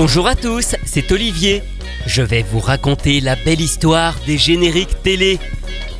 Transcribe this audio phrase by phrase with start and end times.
[0.00, 1.60] Bonjour à tous, c'est Olivier.
[2.06, 5.40] Je vais vous raconter la belle histoire des génériques télé.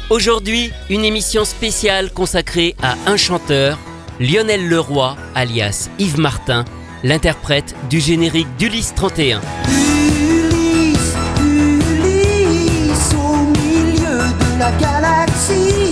[0.09, 3.77] Aujourd'hui, une émission spéciale consacrée à un chanteur,
[4.21, 6.65] Lionel Leroy, alias Yves Martin,
[7.03, 9.41] l'interprète du générique d'Ulysse 31.
[9.67, 15.88] Ulysse, Ulysse, au milieu de la galaxie,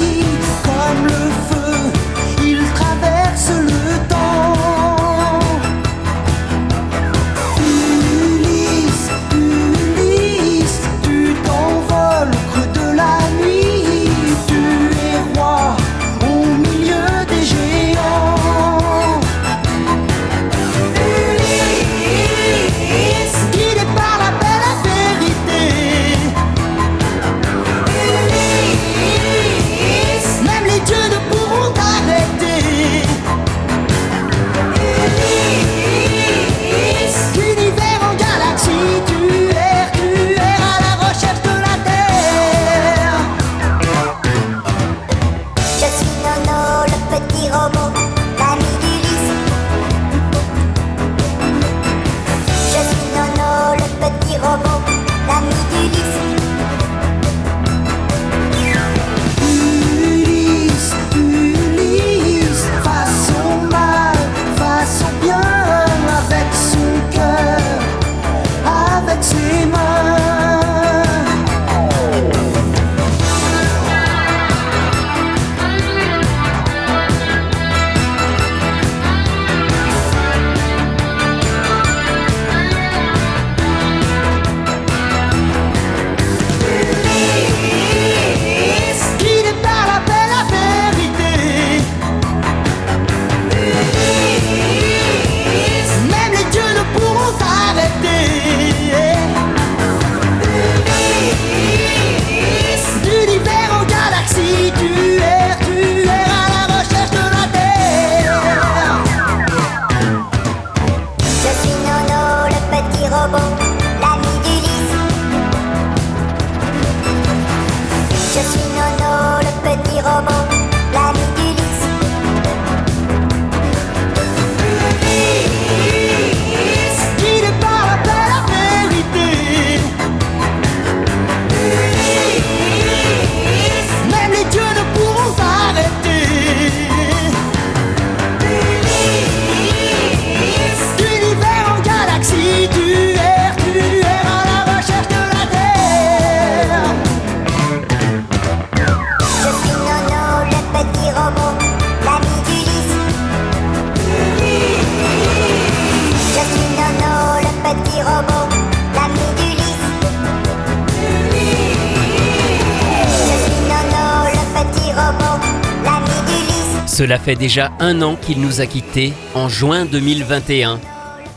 [167.07, 170.81] Cela fait déjà un an qu'il nous a quittés, en juin 2021.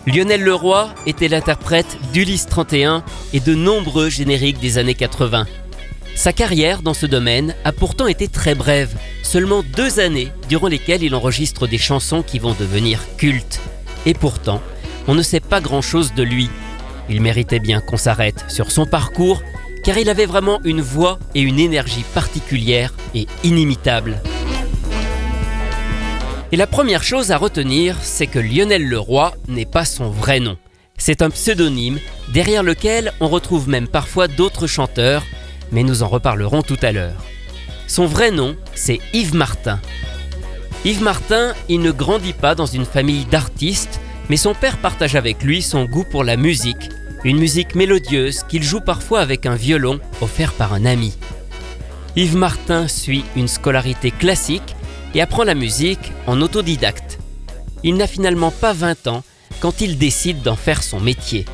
[0.07, 3.03] Lionel Leroy était l'interprète d'Ulysse 31
[3.33, 5.45] et de nombreux génériques des années 80.
[6.15, 11.03] Sa carrière dans ce domaine a pourtant été très brève, seulement deux années durant lesquelles
[11.03, 13.59] il enregistre des chansons qui vont devenir cultes.
[14.07, 14.63] Et pourtant,
[15.07, 16.49] on ne sait pas grand-chose de lui.
[17.11, 19.43] Il méritait bien qu'on s'arrête sur son parcours,
[19.83, 24.19] car il avait vraiment une voix et une énergie particulières et inimitables.
[26.51, 30.57] Et la première chose à retenir, c'est que Lionel Leroy n'est pas son vrai nom.
[30.97, 31.99] C'est un pseudonyme
[32.33, 35.23] derrière lequel on retrouve même parfois d'autres chanteurs,
[35.71, 37.23] mais nous en reparlerons tout à l'heure.
[37.87, 39.79] Son vrai nom, c'est Yves Martin.
[40.85, 43.99] Yves Martin, il ne grandit pas dans une famille d'artistes,
[44.29, 46.89] mais son père partage avec lui son goût pour la musique,
[47.23, 51.13] une musique mélodieuse qu'il joue parfois avec un violon offert par un ami.
[52.15, 54.75] Yves Martin suit une scolarité classique
[55.13, 57.19] et apprend la musique en autodidacte.
[57.83, 59.23] Il n'a finalement pas 20 ans
[59.59, 61.45] quand il décide d'en faire son métier.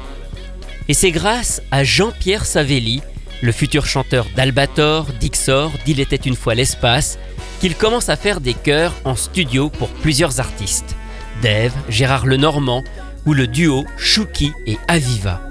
[0.88, 3.02] Et c'est grâce à Jean-Pierre Savelli,
[3.42, 7.18] le futur chanteur d'Albator, d'Ixor, d'Il était une fois l'espace,
[7.60, 10.96] qu'il commence à faire des chœurs en studio pour plusieurs artistes.
[11.42, 12.84] Dave, Gérard Lenormand
[13.26, 15.42] ou le duo Chouki et Aviva.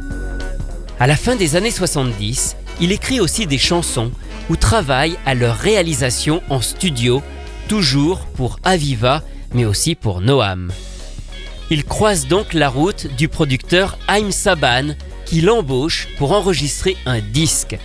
[1.01, 4.13] À la fin des années 70, il écrit aussi des chansons
[4.49, 7.23] ou travaille à leur réalisation en studio,
[7.69, 9.23] toujours pour Aviva,
[9.53, 10.73] mais aussi pour Noam.
[11.71, 14.95] Il croise donc la route du producteur Haim Saban,
[15.25, 17.79] qui l'embauche pour enregistrer un disque.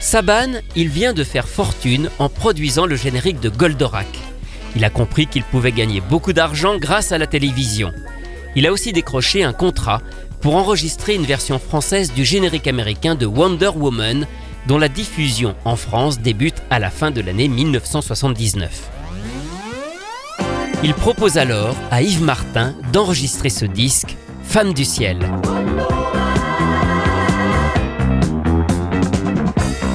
[0.00, 4.08] Saban, il vient de faire fortune en produisant le générique de Goldorak.
[4.74, 7.92] Il a compris qu'il pouvait gagner beaucoup d'argent grâce à la télévision.
[8.56, 10.00] Il a aussi décroché un contrat
[10.40, 14.26] pour enregistrer une version française du générique américain de Wonder Woman,
[14.66, 19.01] dont la diffusion en France débute à la fin de l'année 1979.
[20.84, 25.18] Il propose alors à Yves Martin d'enregistrer ce disque, Femme du ciel.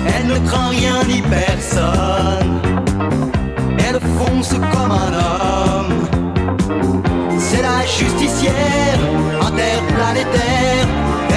[0.07, 2.61] Elle ne craint rien ni personne.
[3.79, 6.07] Elle fonce comme un homme.
[7.37, 8.97] C'est la justicière,
[9.41, 10.87] interplanétaire.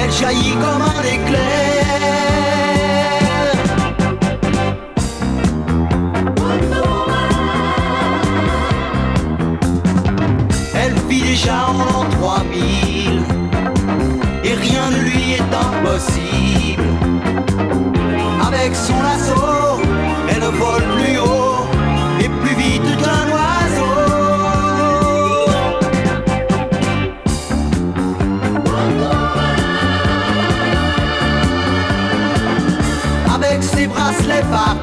[0.01, 1.80] Elle jaillit comme un éclair.
[11.49, 13.23] En l'an 3000.
[14.45, 16.85] Et rien ne lui est impossible.
[18.47, 19.81] Avec son lasso,
[20.29, 21.67] elle vole plus haut
[22.21, 23.97] et plus vite qu'un oiseau.
[33.35, 34.77] Avec ses bracelets par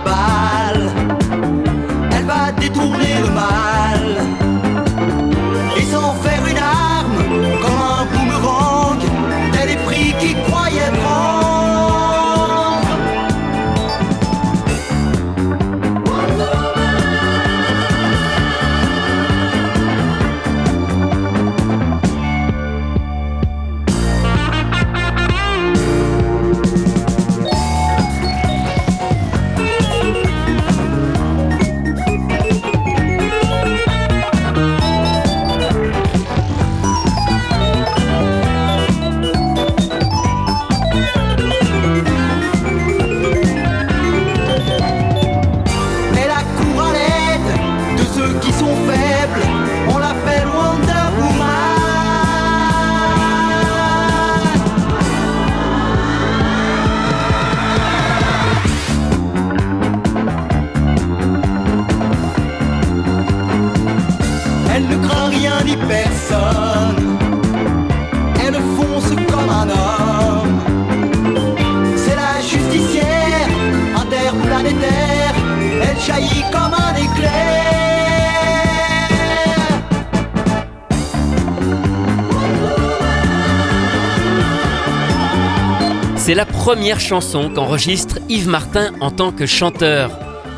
[86.68, 90.12] première chanson qu'enregistre Yves Martin en tant que chanteur.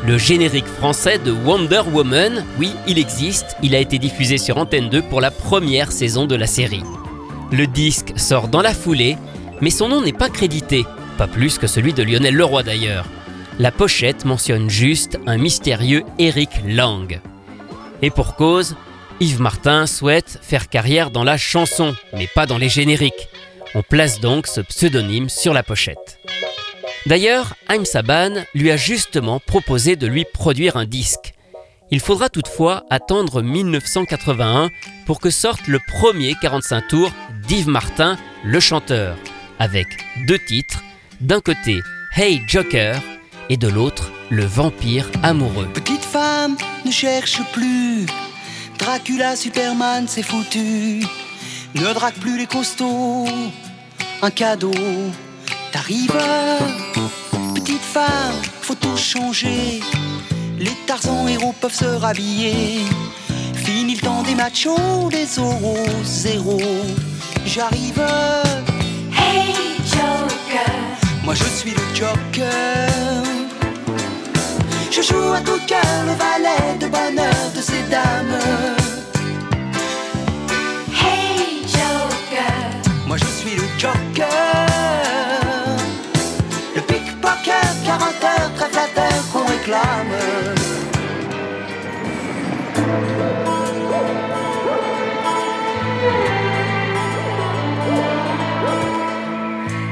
[0.04, 4.88] Le générique français de Wonder Woman, oui, il existe, il a été diffusé sur Antenne
[4.88, 6.82] 2 pour la première saison de la série.
[7.52, 9.18] Le disque sort dans la foulée,
[9.60, 10.84] mais son nom n'est pas crédité,
[11.16, 13.06] pas plus que celui de Lionel Leroy d'ailleurs.
[13.60, 17.20] La pochette mentionne juste un mystérieux Eric Lang.
[18.02, 18.74] Et pour cause,
[19.20, 23.28] Yves Martin souhaite faire carrière dans la chanson, mais pas dans les génériques.
[23.74, 26.18] On place donc ce pseudonyme sur la pochette.
[27.06, 31.34] D'ailleurs, Haim Saban lui a justement proposé de lui produire un disque.
[31.92, 34.70] Il faudra toutefois attendre 1981
[35.06, 37.12] pour que sorte le premier 45 tours
[37.46, 39.16] d'Yves Martin, le chanteur,
[39.58, 39.86] avec
[40.26, 40.82] deux titres,
[41.20, 41.80] d'un côté
[42.16, 43.00] Hey Joker
[43.48, 45.68] et de l'autre Le vampire amoureux.
[45.74, 48.06] Petite femme, ne cherche plus.
[48.78, 51.04] Dracula, Superman, c'est foutu.
[51.74, 53.26] Ne drague plus les costauds.
[54.22, 54.72] Un cadeau
[55.72, 56.12] t'arrive.
[57.54, 59.80] Petite femme, faut tout changer.
[60.58, 62.80] Les Tarzans héros peuvent se rhabiller.
[63.54, 66.60] Fini le temps des machos, des oraux, zéro.
[67.46, 68.02] J'arrive.
[69.16, 69.54] Hey
[69.86, 70.74] Joker,
[71.24, 72.88] Moi je suis le Joker.
[74.90, 78.79] Je joue à tout cœur le valet de bonheur de ces dames.
[83.82, 83.86] Le
[86.82, 90.16] pickpocket, caractère très flatteur qu'on réclame.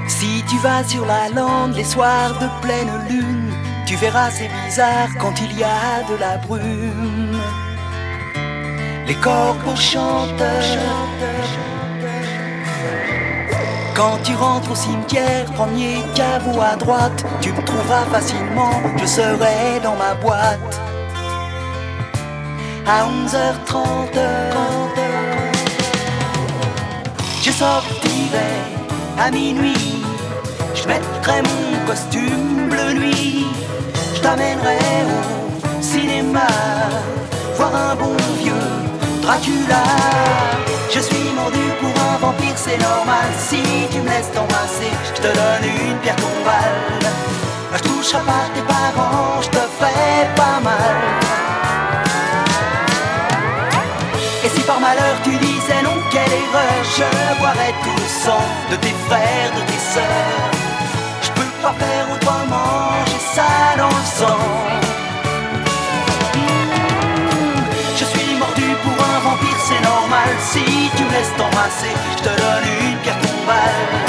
[0.06, 3.54] Si tu vas sur la lande les soirs de pleine lune,
[3.86, 7.40] tu verras c'est bizarre quand il y a de la brume.
[9.06, 10.42] Les corbeaux chantent.
[13.98, 19.80] Quand tu rentres au cimetière, premier caveau à droite, tu me trouveras facilement, je serai
[19.82, 20.80] dans ma boîte.
[22.86, 24.16] À 11h30,
[27.42, 28.52] je sortirai
[29.18, 30.04] à minuit,
[30.76, 33.46] je mettrai mon costume bleu nuit,
[34.14, 34.78] je t'amènerai
[35.08, 36.46] au cinéma,
[37.56, 38.54] voir un bon vieux
[39.22, 39.82] Dracula.
[40.90, 43.28] Je suis mordu pour un vampire, c'est normal.
[43.38, 43.60] Si
[44.06, 47.12] laisse t'embrasser, je te donne une pierre tombale.
[47.74, 50.96] Je toucherai pas tes parents, je te ferai pas mal.
[54.44, 58.76] Et si par malheur tu disais non, quelle erreur, je boirais tout le sang de
[58.76, 60.50] tes frères, de tes sœurs.
[61.20, 64.87] Je peux pas faire autrement, j'ai ça dans le sang.
[69.68, 70.28] C'est normal.
[70.40, 70.64] Si
[70.96, 74.08] tu laisses t'embrasser, je te donne une pierre tombale.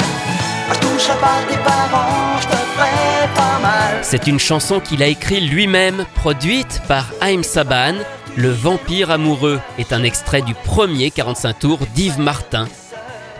[4.02, 7.94] C'est une chanson qu'il a écrite lui-même, produite par Haïm Saban.
[8.36, 12.66] Le vampire amoureux est un extrait du premier 45 tours d'Yves Martin.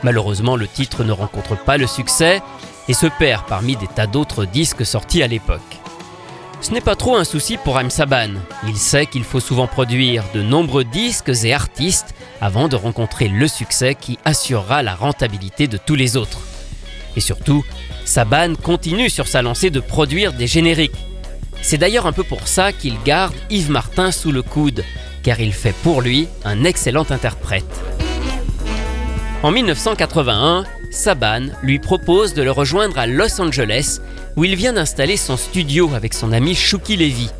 [0.03, 2.43] Malheureusement, le titre ne rencontre pas le succès
[2.89, 5.81] et se perd parmi des tas d'autres disques sortis à l'époque.
[6.63, 8.35] Ce n'est pas trop un souci pour Haïm Saban.
[8.69, 13.49] Il sait qu'il faut souvent produire de nombreux disques et artistes avant de rencontrer le
[13.49, 16.41] succès qui assurera la rentabilité de tous les autres.
[17.17, 17.65] Et surtout,
[18.05, 20.93] Saban continue sur sa lancée de produire des génériques.
[21.63, 24.85] C'est d'ailleurs un peu pour ça qu'il garde Yves Martin sous le coude,
[25.23, 27.65] car il fait pour lui un excellent interprète.
[29.43, 34.01] En 1981, Saban lui propose de le rejoindre à Los Angeles,
[34.37, 37.31] où il vient d'installer son studio avec son ami Shuki Levy.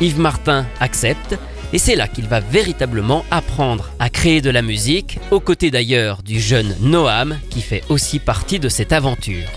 [0.00, 1.36] Yves Martin accepte,
[1.72, 6.22] et c'est là qu'il va véritablement apprendre à créer de la musique, aux côtés d'ailleurs
[6.22, 9.48] du jeune Noam, qui fait aussi partie de cette aventure.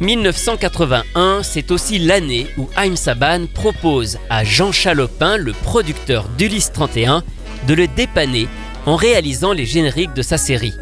[0.00, 7.22] 1981, c'est aussi l'année où Haïm Saban propose à Jean Chalopin, le producteur d'Ulysse 31,
[7.66, 8.48] de le dépanner
[8.84, 10.74] en réalisant les génériques de sa série.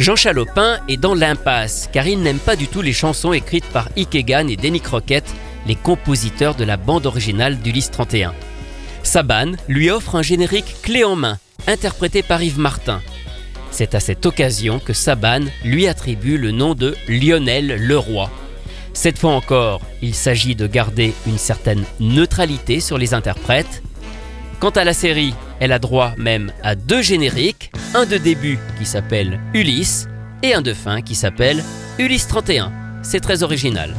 [0.00, 3.88] Jean Chalopin est dans l'impasse car il n'aime pas du tout les chansons écrites par
[3.96, 5.24] Ike Egan et Denny Crockett,
[5.66, 8.34] les compositeurs de la bande originale d'Ulysse 31.
[9.04, 13.00] Saban lui offre un générique clé en main, interprété par Yves Martin.
[13.70, 18.28] C'est à cette occasion que Saban lui attribue le nom de Lionel Leroy.
[18.94, 23.82] Cette fois encore, il s'agit de garder une certaine neutralité sur les interprètes.
[24.64, 28.86] Quant à la série, elle a droit même à deux génériques, un de début qui
[28.86, 30.08] s'appelle Ulysse
[30.42, 31.62] et un de fin qui s'appelle
[31.98, 32.72] Ulysse 31.
[33.02, 33.94] C'est très original.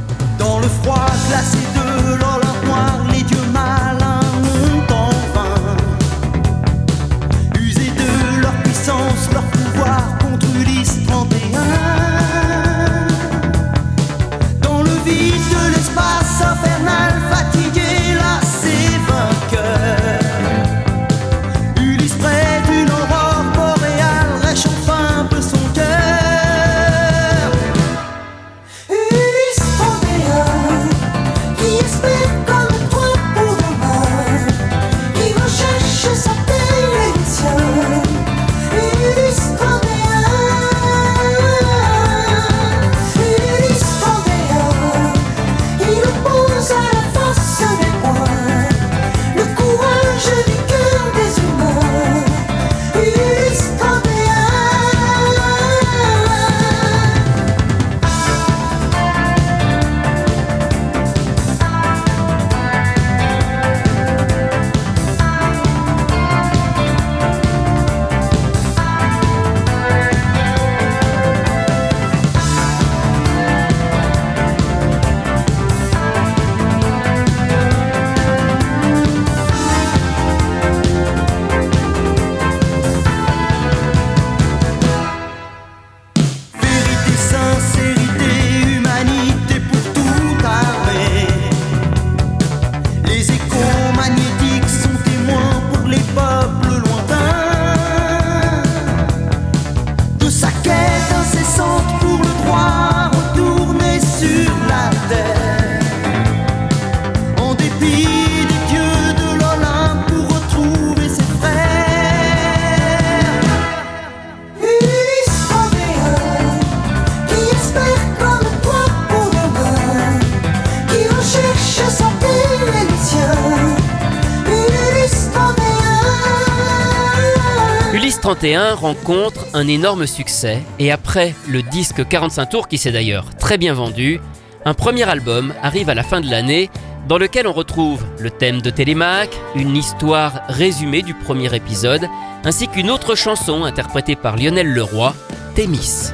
[128.54, 133.74] rencontre un énorme succès et après le disque 45 tours qui s'est d'ailleurs très bien
[133.74, 134.20] vendu,
[134.64, 136.70] un premier album arrive à la fin de l'année
[137.08, 142.08] dans lequel on retrouve le thème de Télémaque, une histoire résumée du premier épisode,
[142.44, 145.14] ainsi qu'une autre chanson interprétée par Lionel Leroy,
[145.54, 146.10] Thémis.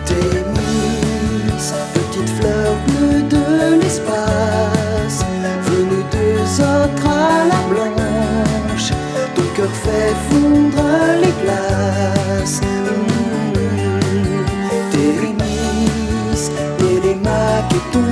[17.90, 18.04] Ton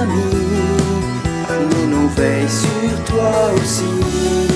[0.00, 0.26] ami.
[1.70, 4.55] Nono veille sur toi aussi.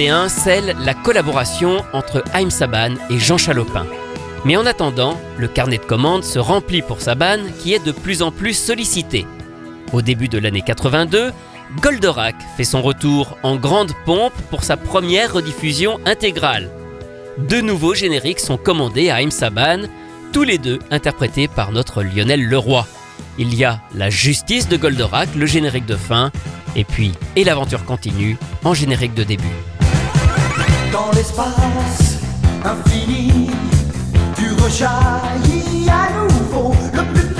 [0.00, 3.84] 2021 scelle la collaboration entre Haïm Saban et Jean Chalopin.
[4.46, 8.22] Mais en attendant, le carnet de commandes se remplit pour Saban qui est de plus
[8.22, 9.26] en plus sollicité.
[9.92, 11.32] Au début de l'année 82,
[11.82, 16.70] Goldorak fait son retour en grande pompe pour sa première rediffusion intégrale.
[17.36, 19.82] Deux nouveaux génériques sont commandés à Haïm Saban,
[20.32, 22.86] tous les deux interprétés par notre Lionel Leroy.
[23.38, 26.32] Il y a La justice de Goldorak, le générique de fin,
[26.74, 29.69] et puis Et l'aventure continue en générique de début.
[30.92, 32.18] Dans l'espace
[32.64, 33.48] infini,
[34.34, 37.39] tu rejaillis à nouveau le plus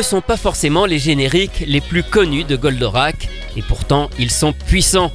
[0.00, 4.54] ne sont pas forcément les génériques les plus connus de Goldorak, et pourtant ils sont
[4.54, 5.12] puissants.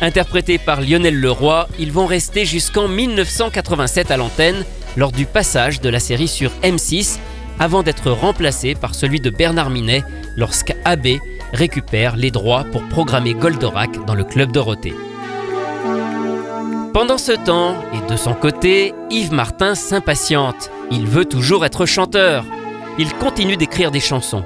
[0.00, 4.64] Interprétés par Lionel Leroy, ils vont rester jusqu'en 1987 à l'antenne
[4.96, 7.18] lors du passage de la série sur M6,
[7.60, 10.02] avant d'être remplacés par celui de Bernard Minet
[10.36, 11.06] lorsqu'AB
[11.52, 14.94] récupère les droits pour programmer Goldorak dans le club Dorothée.
[16.92, 20.70] Pendant ce temps, et de son côté, Yves Martin s'impatiente.
[20.90, 22.44] Il veut toujours être chanteur.
[22.96, 24.44] Il continue d'écrire des chansons.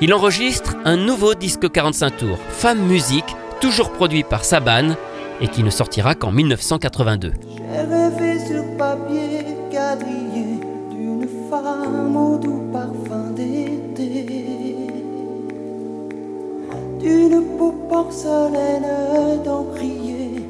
[0.00, 4.96] Il enregistre un nouveau disque 45 tours, Femme Musique, toujours produit par Saban
[5.40, 7.32] et qui ne sortira qu'en 1982.
[7.56, 10.58] J'ai rêvé sur papier quadrillé
[10.90, 14.76] d'une femme au doux parfum d'été,
[16.98, 20.48] d'une peau porcelaine d'encrier,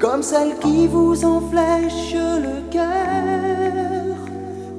[0.00, 3.95] comme celle qui vous enflèche le cœur,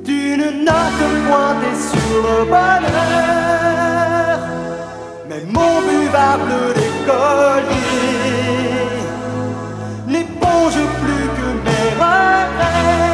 [0.07, 4.39] d'une note pointée sur le bonheur,
[5.27, 8.07] mais mon buvable d'écolier
[10.07, 13.06] n'éponge plus que mes regrets.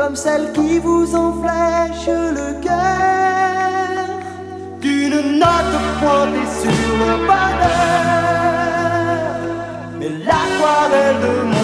[0.00, 4.08] Comme celle qui vous enflèche le cœur.
[4.80, 8.60] D'une note pointée sur le bonheur,
[9.98, 11.59] mais l'aquarelle de mon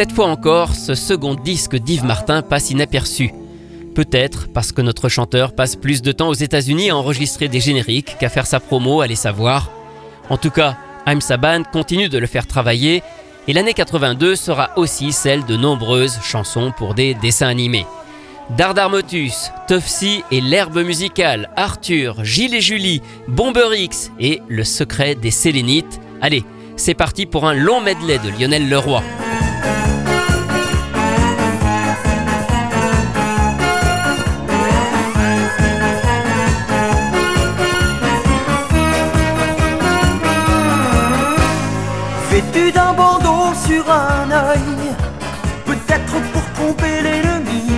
[0.00, 3.34] cette fois encore, ce second disque d'Yves Martin passe inaperçu.
[3.94, 8.16] Peut-être parce que notre chanteur passe plus de temps aux États-Unis à enregistrer des génériques
[8.18, 9.70] qu'à faire sa promo, allez savoir.
[10.30, 13.02] En tout cas, I'm Saban continue de le faire travailler
[13.46, 17.84] et l'année 82 sera aussi celle de nombreuses chansons pour des dessins animés.
[18.56, 26.00] Dardarmotus, Tofsi et l'herbe musicale, Arthur, Gilles et Julie, Bomberix et le secret des Sélénites.
[26.22, 26.42] Allez,
[26.76, 29.02] c'est parti pour un long medley de Lionel Leroy.
[45.66, 47.70] Peut-être pour tromper l'ennemi.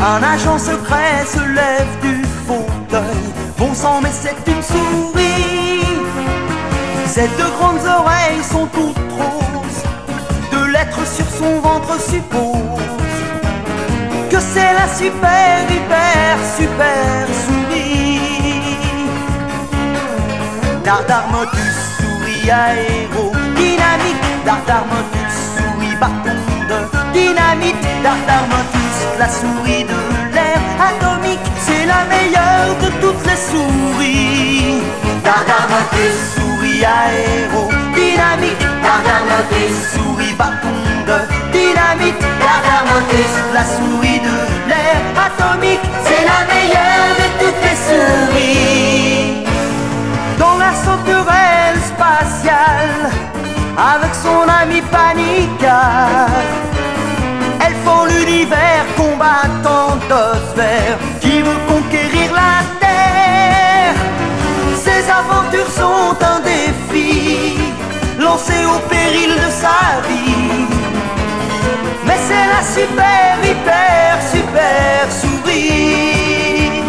[0.00, 3.24] Un agent secret se lève du fauteuil.
[3.58, 5.84] Bon sang, mais c'est une souris.
[7.06, 9.82] Ses deux grandes oreilles sont toutes roses.
[10.50, 12.80] Deux lettres sur son ventre supposent
[14.30, 18.20] que c'est la super, hyper, super souris.
[20.84, 23.32] Dardarmotus, souris aéro,
[24.52, 26.36] dynamique, Dardarmotus, souris bâton
[27.12, 30.00] dynamite, Dardarmotus, la souris de
[30.34, 34.82] l'air atomique, c'est la meilleure de toutes les souris.
[35.24, 41.18] Dardarmotus, souris aéro, dynamique, Dardarmotus, souris bâton de
[41.52, 44.36] dynamite, Dardarmotus, la souris de
[44.68, 49.46] l'air atomique, c'est la meilleure de toutes les souris.
[50.38, 53.21] Dans la sauterelle spatiale
[53.76, 56.26] avec son ami Panica.
[57.64, 63.94] Elles font l'univers combattant d'osphère qui veut conquérir la terre.
[64.76, 67.58] Ses aventures sont un défi
[68.18, 70.66] lancé au péril de sa vie.
[72.04, 76.82] Mais c'est la super, hyper, super souris.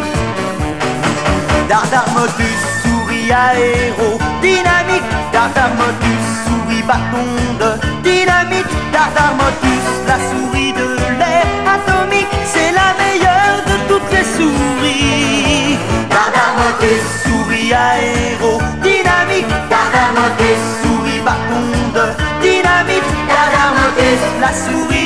[1.70, 7.28] Dardarmotus, souris aéro, dynamique, Dardarmotus, souris bâton
[7.60, 7.70] de
[8.04, 10.88] dynamite, Dardarmotus, la souris de
[11.20, 15.78] l'air atomique, c'est la meilleure de toutes les souris.
[16.10, 21.66] Dardarmotus, souris aéro, dynamique, Dardarmotus, souris bâton
[21.96, 22.06] de
[22.42, 25.03] dynamite, Dardarmotus, la souris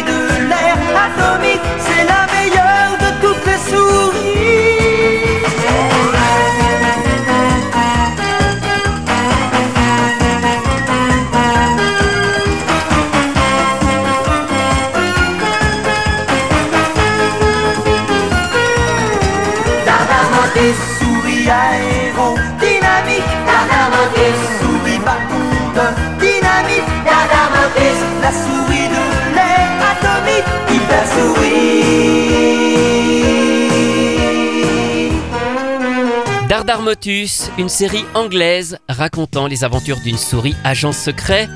[36.88, 41.50] Dardarmotus, une série anglaise racontant les aventures d'une souris agent secret.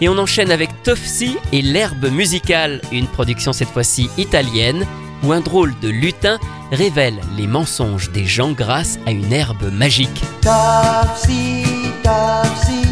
[0.00, 4.84] Et on enchaîne avec Tofsi et l'herbe musicale, une production cette fois-ci italienne,
[5.22, 6.40] où un drôle de lutin
[6.72, 10.20] révèle les mensonges des gens grâce à une herbe magique.
[10.40, 11.62] Topsy,
[12.02, 12.82] Topsy,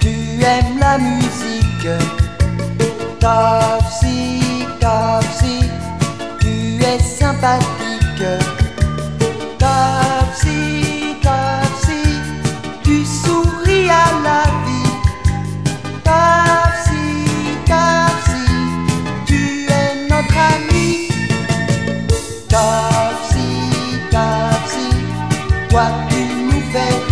[0.00, 1.88] tu aimes la musique.
[3.20, 4.40] Topsy,
[4.80, 5.68] Topsy,
[6.40, 8.59] tu es sympathique.
[25.70, 27.10] Toi tu nous fais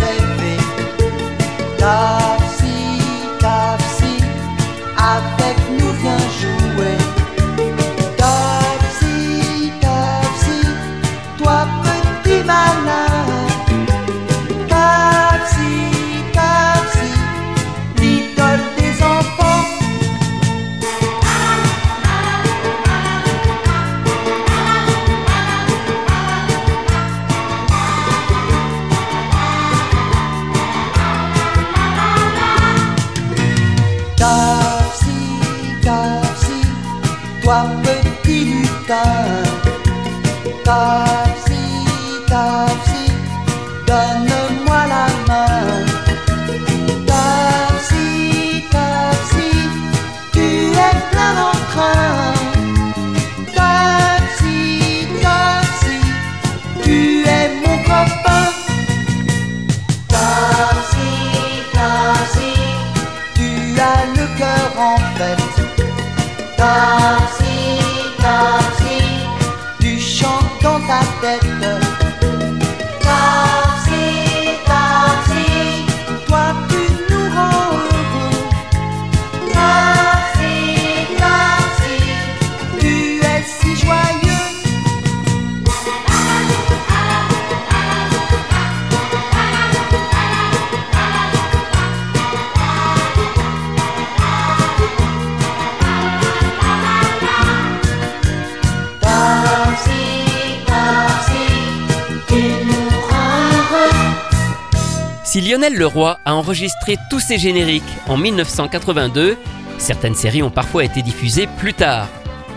[106.49, 109.37] enregistré tous ses génériques en 1982,
[109.77, 112.07] certaines séries ont parfois été diffusées plus tard.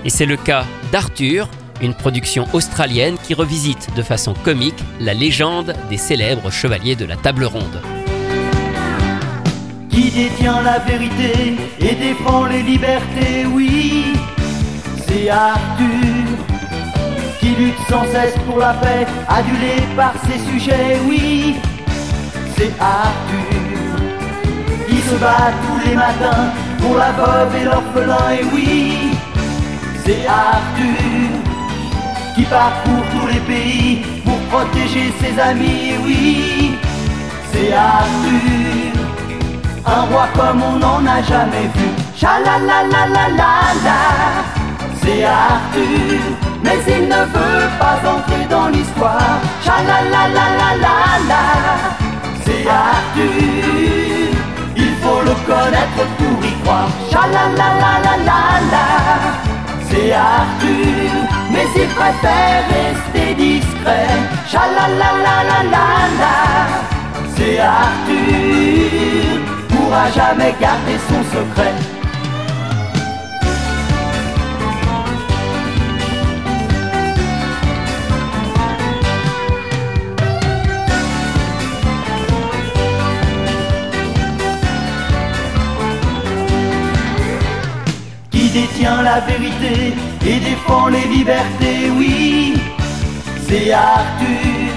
[0.06, 1.46] Et c'est le cas d'Arthur,
[1.82, 7.16] une production australienne qui revisite de façon comique la légende des célèbres chevaliers de la
[7.16, 7.82] table ronde.
[9.90, 14.14] Qui détient la vérité et défend les libertés, oui,
[15.06, 16.38] c'est Arthur.
[17.40, 21.56] Qui lutte sans cesse pour la paix, adulé par ses sujets, oui,
[22.62, 23.96] c'est Arthur.
[24.88, 26.46] Qui se bat tous les matins
[26.80, 29.16] pour la veuve et l'orphelin, et oui,
[30.04, 31.30] c'est Arthur.
[32.34, 36.78] Qui parcourt tous les pays pour protéger ses amis, et oui,
[37.52, 38.92] c'est Arthur.
[39.84, 41.88] Un roi comme on n'en a jamais vu.
[42.16, 44.00] Cha-la-la-la-la-la-la.
[45.02, 46.20] C'est Arthur,
[46.62, 49.36] mais il ne veut pas entrer dans l'histoire.
[49.64, 50.91] Cha-la-la-la-la-la-la.
[59.90, 61.12] C'est Arthur,
[61.52, 64.08] mais il préfère rester discret.
[64.50, 66.36] Cha-la-la-la-la-la-la.
[67.36, 72.01] C'est Arthur, pourra jamais garder son secret.
[89.20, 89.94] Vérité
[90.26, 92.54] et défend les libertés, oui,
[93.48, 94.72] c'est Arthur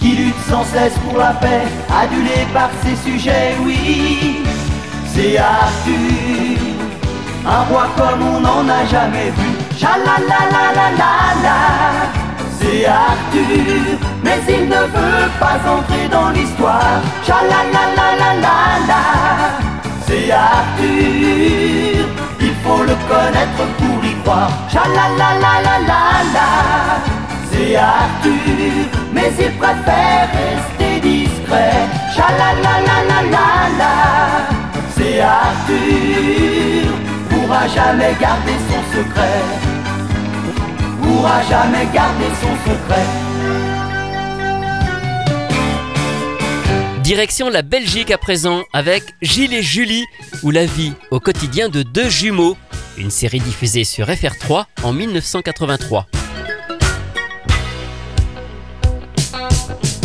[0.00, 1.62] qui lutte sans cesse pour la paix,
[1.94, 4.42] adulé par ses sujets, oui,
[5.06, 6.58] c'est Arthur,
[7.46, 9.50] un roi comme on n'en a jamais vu.
[9.78, 11.58] Cha-la-la-la-la-la-la,
[12.58, 17.00] c'est Arthur, mais il ne veut pas entrer dans l'histoire.
[17.26, 19.02] Cha-la-la-la-la-la-la,
[20.06, 22.06] c'est Arthur,
[22.70, 24.50] faut le connaître pour y croire.
[24.72, 26.48] Cha-la-la-la-la-la-la.
[27.50, 31.80] C'est Arthur, mais il préfère rester discret.
[32.14, 33.94] Cha-la-la-la-la-la-la.
[34.96, 36.90] C'est Arthur,
[37.28, 39.42] pourra jamais garder son secret.
[41.02, 43.29] Pourra jamais garder son secret.
[47.10, 50.04] Direction la Belgique à présent avec Gilles et Julie
[50.44, 52.56] ou la vie au quotidien de deux jumeaux,
[52.96, 56.06] une série diffusée sur FR3 en 1983.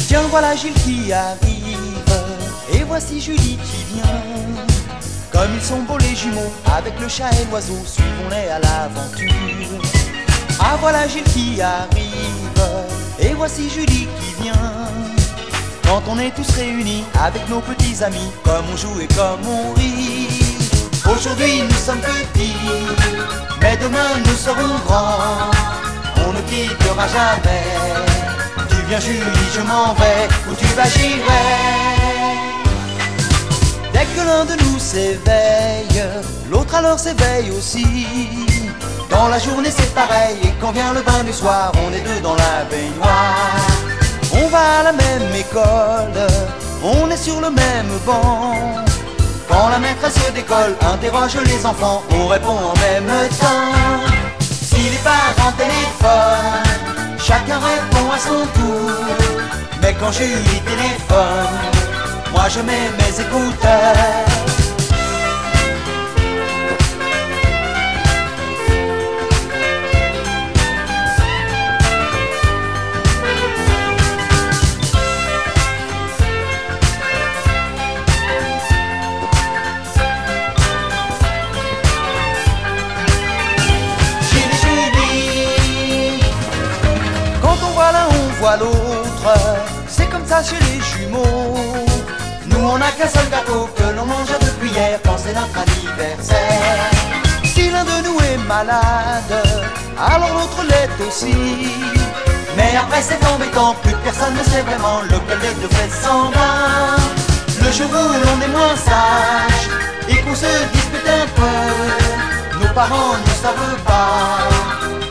[0.07, 1.77] Tiens, voilà Gilles qui arrive,
[2.73, 4.23] et voici Julie qui vient.
[5.31, 9.29] Comme ils sont beaux les jumeaux, avec le chat et l'oiseau, suivons-les à l'aventure.
[10.59, 12.63] Ah, voilà Gilles qui arrive,
[13.19, 15.04] et voici Julie qui vient.
[15.87, 19.73] Quand on est tous réunis avec nos petits amis, comme on joue et comme on
[19.73, 20.41] rit.
[21.05, 22.55] Aujourd'hui nous sommes petits,
[23.61, 25.51] mais demain nous serons grands.
[26.27, 27.63] On ne quittera jamais.
[28.69, 31.45] Tu viens Julie, je m'en vais, où tu vas j'irai.
[33.93, 36.03] Dès que l'un de nous s'éveille,
[36.49, 37.85] l'autre alors s'éveille aussi.
[39.09, 42.19] Dans la journée c'est pareil, et quand vient le bain du soir, on est deux
[42.21, 43.74] dans la baignoire.
[44.37, 46.27] On va à la même école,
[46.83, 48.53] on est sur le même banc.
[49.47, 54.41] Quand la maîtresse d'école interroge les enfants, on répond en même temps.
[54.41, 58.91] Si les parents téléphonent, chacun répond à son tour.
[59.81, 61.55] Mais quand Julie téléphone,
[62.31, 64.44] moi je mets mes écouteurs.
[89.87, 91.55] C'est comme ça chez les jumeaux.
[92.47, 96.89] Nous, on n'a qu'un seul gâteau que l'on mange depuis hier quand c'est notre anniversaire.
[97.43, 99.43] Si l'un de nous est malade,
[99.99, 101.35] alors l'autre l'est aussi.
[102.55, 106.95] Mais après c'est embêtant, plus personne ne sait vraiment lequel des deux fait semblant.
[107.61, 109.67] Le jour où l'on est moins sage
[110.07, 114.47] et qu'on se dispute un peu, nos parents ne savent pas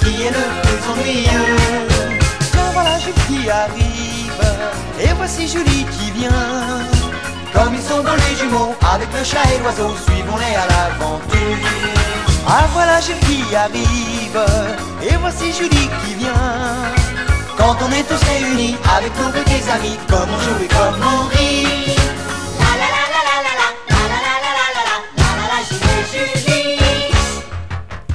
[0.01, 1.94] qui est le plus ennuyeux.
[3.05, 4.43] Jules qui arrive,
[5.01, 6.31] et voici Julie qui vient.
[7.53, 11.69] Comme ils sont dans les jumeaux, avec le chat et l'oiseau, suivons-les à l'aventure.
[12.49, 14.41] Ah voilà Jules qui arrive,
[15.03, 16.33] et voici Julie qui vient.
[17.59, 21.29] quand on est tous réunis avec nos petits amis, comme on joue et comme on
[21.29, 21.95] rit.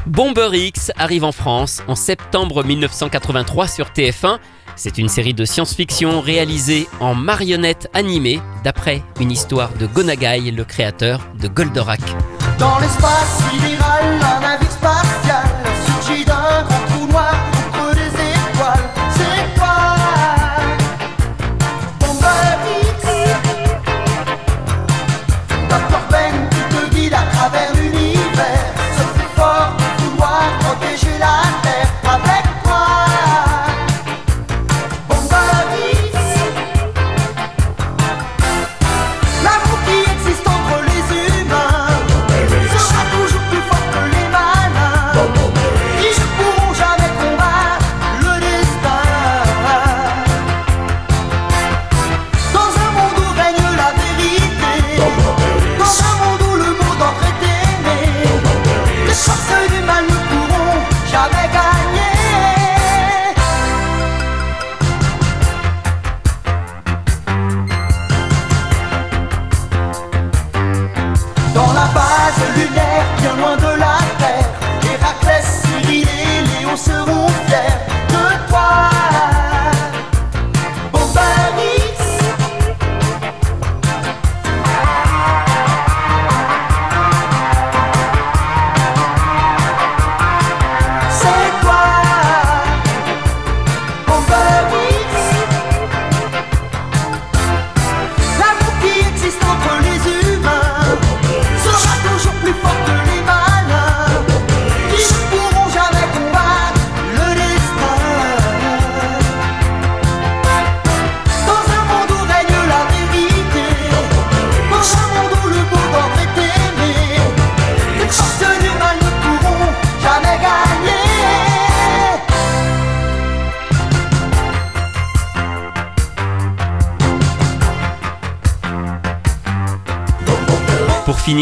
[0.06, 4.40] Bomber X arrive en France en septembre 1983 sur TF1.
[4.80, 10.64] C'est une série de science-fiction réalisée en marionnette animée d'après une histoire de Gonagai, le
[10.64, 12.00] créateur de Goldorak.
[12.58, 13.40] Dans l'espace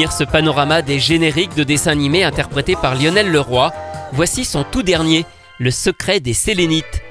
[0.06, 3.74] ce panorama des génériques de dessins animés interprétés par Lionel Leroy,
[4.14, 5.26] voici son tout dernier,
[5.60, 7.02] Le secret des Sélénites.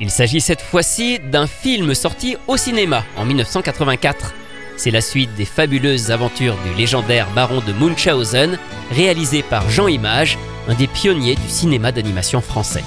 [0.00, 4.34] Il s'agit cette fois-ci d'un film sorti au cinéma en 1984.
[4.76, 8.58] C'est la suite des fabuleuses aventures du légendaire baron de Munchausen,
[8.90, 10.36] réalisé par Jean Image,
[10.68, 12.84] un des pionniers du cinéma d'animation français.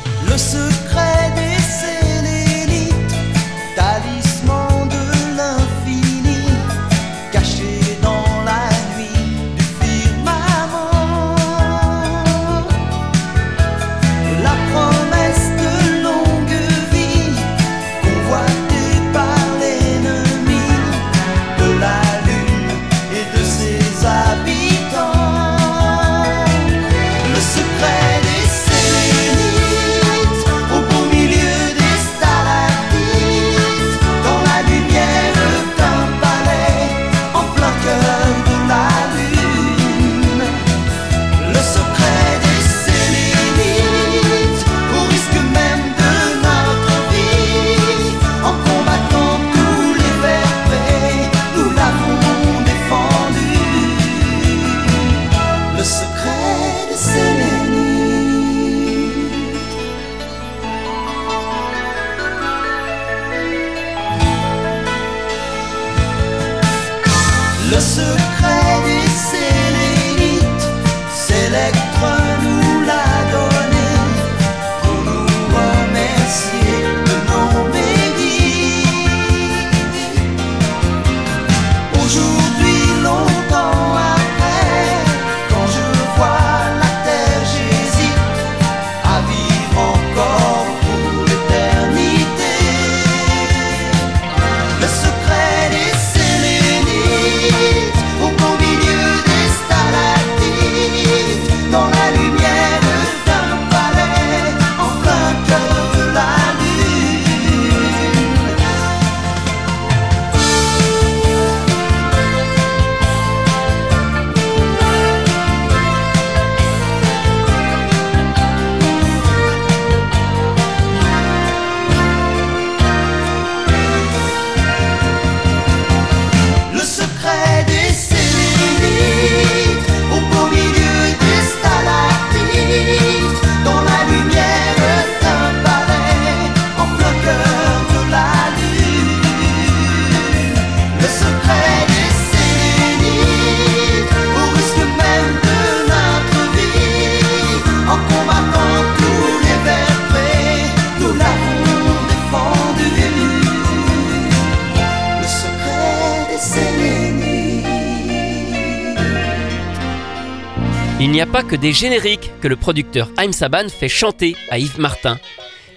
[161.55, 165.19] Des génériques que le producteur Haim Saban fait chanter à Yves Martin.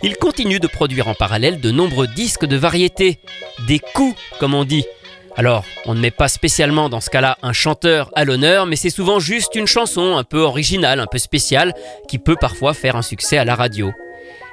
[0.02, 3.20] Il continue de produire en parallèle de nombreux disques de variété,
[3.66, 4.84] des coups comme on dit.
[5.36, 8.90] Alors, on ne met pas spécialement dans ce cas-là un chanteur à l'honneur, mais c'est
[8.90, 11.72] souvent juste une chanson un peu originale, un peu spéciale,
[12.08, 13.92] qui peut parfois faire un succès à la radio.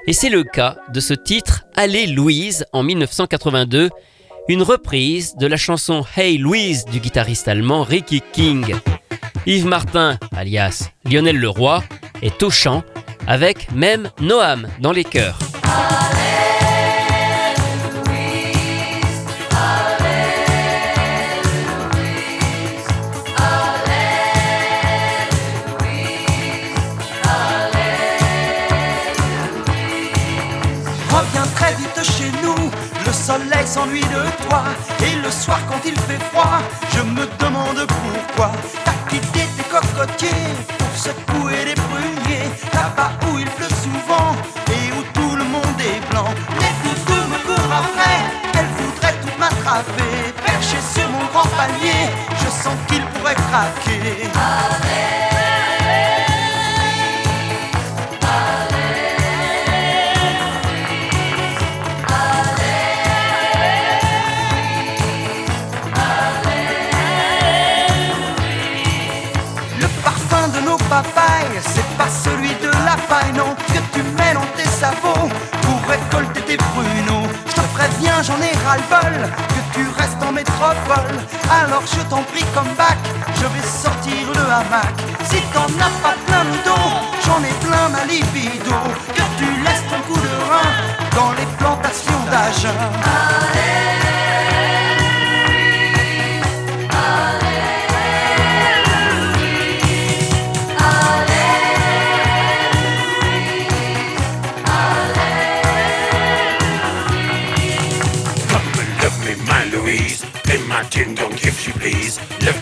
[0.07, 3.89] Et c'est le cas de ce titre Allez Louise en 1982,
[4.49, 8.75] une reprise de la chanson Hey Louise du guitariste allemand Ricky King.
[9.45, 11.83] Yves Martin, alias Lionel Leroy,
[12.23, 12.83] est au chant,
[13.27, 15.37] avec même Noam dans les chœurs.
[33.79, 34.63] S'ennuie de toi.
[35.05, 36.59] Et le soir quand il fait froid,
[36.93, 38.51] je me demande pourquoi
[38.85, 42.49] t'as quitté tes cocotiers pour secouer les pruniers.
[42.73, 44.31] Là-bas où il pleut souvent
[44.75, 46.31] et où tout le monde est blanc.
[46.61, 48.19] Les toutous me courent après,
[48.57, 50.15] elles voudraient tout m'attraper.
[50.45, 52.01] Perché sur mon grand palier,
[52.41, 55.28] je sens qu'il pourrait craquer.
[73.09, 75.29] Que tu mets dans tes sabots
[75.63, 77.27] pour récolter tes pruneaux.
[77.47, 81.17] Je te préviens, j'en ai ras-le-bol, que tu restes en métropole.
[81.49, 82.97] Alors je t'en prie comme bac,
[83.35, 84.93] je vais sortir le hamac.
[85.25, 86.89] Si t'en as pas plein le dos,
[87.25, 88.75] j'en ai plein ma libido.
[89.15, 90.69] Que tu laisses ton coup de rein
[91.15, 93.78] dans les plantations d'Agen.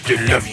[0.08, 0.48] To love.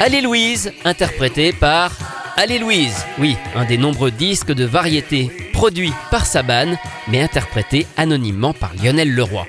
[0.00, 1.90] Allez Louise, interprété par
[2.36, 6.76] Allez Louise, oui, un des nombreux disques de variété produits par Saban,
[7.08, 9.44] mais interprété anonymement par Lionel Leroy.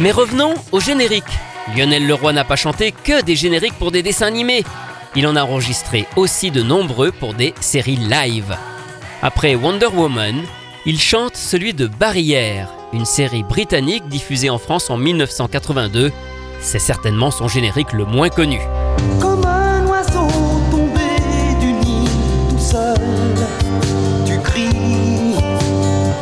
[0.00, 1.24] Mais revenons au générique.
[1.74, 4.64] Lionel Leroy n'a pas chanté que des génériques pour des dessins animés.
[5.14, 8.56] Il en a enregistré aussi de nombreux pour des séries live.
[9.22, 10.42] Après Wonder Woman,
[10.84, 16.12] il chante celui de Barrière, une série britannique diffusée en France en 1982.
[16.60, 18.60] C'est certainement son générique le moins connu.
[19.20, 20.26] Comme un oiseau
[20.70, 22.08] tombé du nid
[22.50, 22.96] tout seul,
[24.26, 25.36] tu cries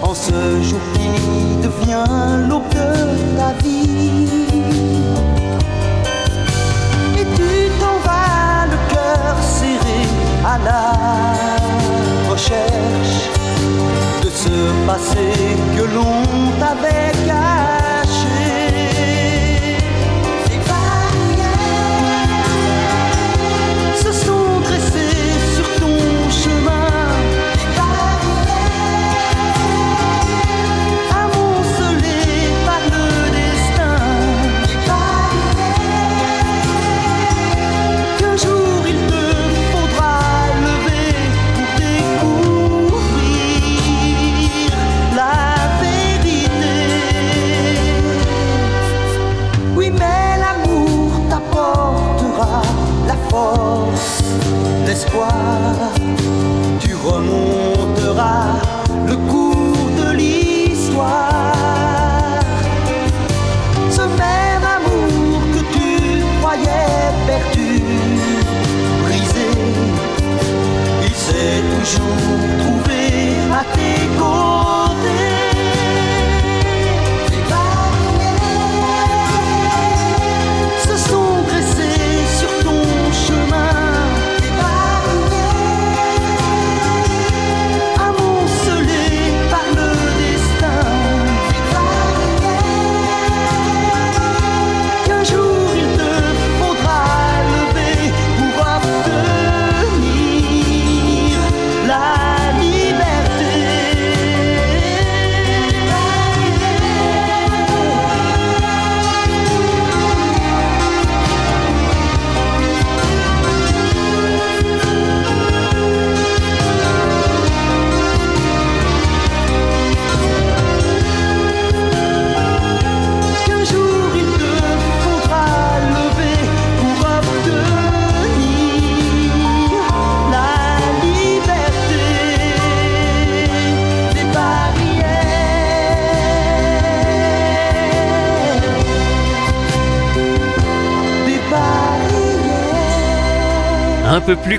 [0.02, 4.28] en ce jour qui devient l'aube de ta vie.
[7.18, 10.02] Et tu t'en vas le cœur serré
[10.44, 13.19] à la recherche
[14.86, 15.32] passé
[15.76, 16.39] que l'on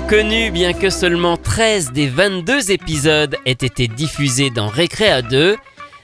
[0.08, 5.56] connu, bien que seulement 13 des 22 épisodes aient été diffusés dans Récréa 2,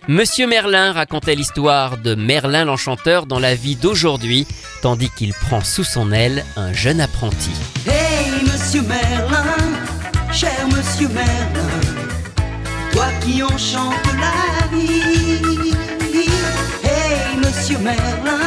[0.09, 4.47] Monsieur Merlin racontait l'histoire de Merlin l'Enchanteur dans la vie d'aujourd'hui,
[4.81, 7.51] tandis qu'il prend sous son aile un jeune apprenti.
[7.87, 9.45] Hey, monsieur Merlin,
[10.33, 11.81] cher monsieur Merlin,
[12.93, 15.75] toi qui enchantes la vie.
[16.83, 18.41] Hey, monsieur Merlin,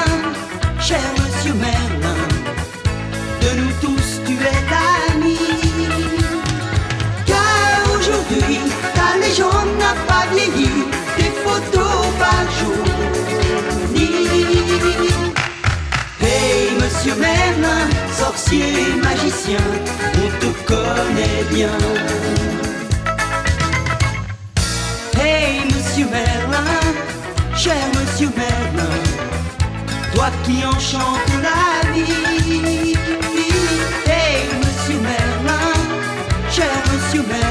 [0.80, 2.28] cher monsieur Merlin,
[3.42, 4.01] de nous tous
[18.32, 19.60] sorcier, magicien,
[20.16, 21.78] on te connaît bien.
[25.20, 26.80] Hey, monsieur Merlin,
[27.56, 28.96] cher monsieur Merlin,
[30.14, 32.96] toi qui enchantes la vie.
[34.06, 35.74] Hey, monsieur Merlin,
[36.50, 37.51] cher monsieur Merlin,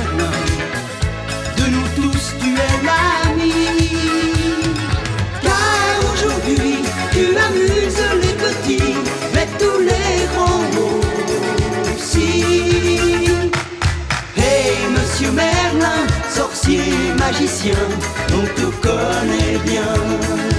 [17.31, 17.77] magicien,
[18.33, 20.50] on te connaît bien.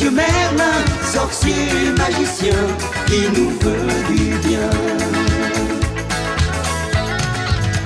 [0.00, 0.82] Monsieur Merlin,
[1.12, 2.56] sorcier magicien
[3.06, 4.70] qui nous veut du bien.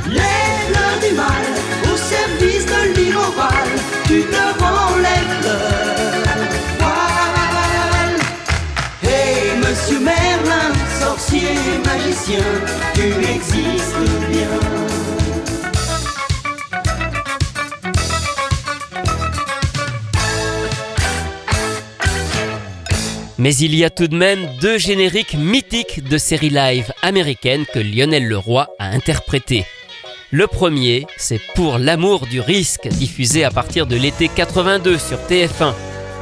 [0.05, 1.45] Fleurs du mal
[1.93, 3.75] au service de l'île orale,
[4.07, 6.39] tu te rends les fleurs.
[9.03, 12.45] Hey Monsieur Merlin, sorcier magicien,
[12.95, 13.97] tu existes
[14.31, 14.64] bien.
[23.45, 27.79] Mais il y a tout de même deux génériques mythiques de séries live américaines que
[27.79, 29.67] Lionel Leroy a interprétés.
[30.31, 35.75] Le premier, c'est Pour l'amour du risque, diffusé à partir de l'été 82 sur TF1,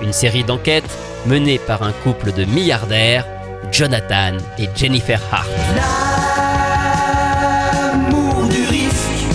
[0.03, 0.83] une série d'enquête
[1.25, 3.25] menée par un couple de milliardaires,
[3.70, 5.49] Jonathan et Jennifer Hart.
[7.87, 9.29] L'amour du risque,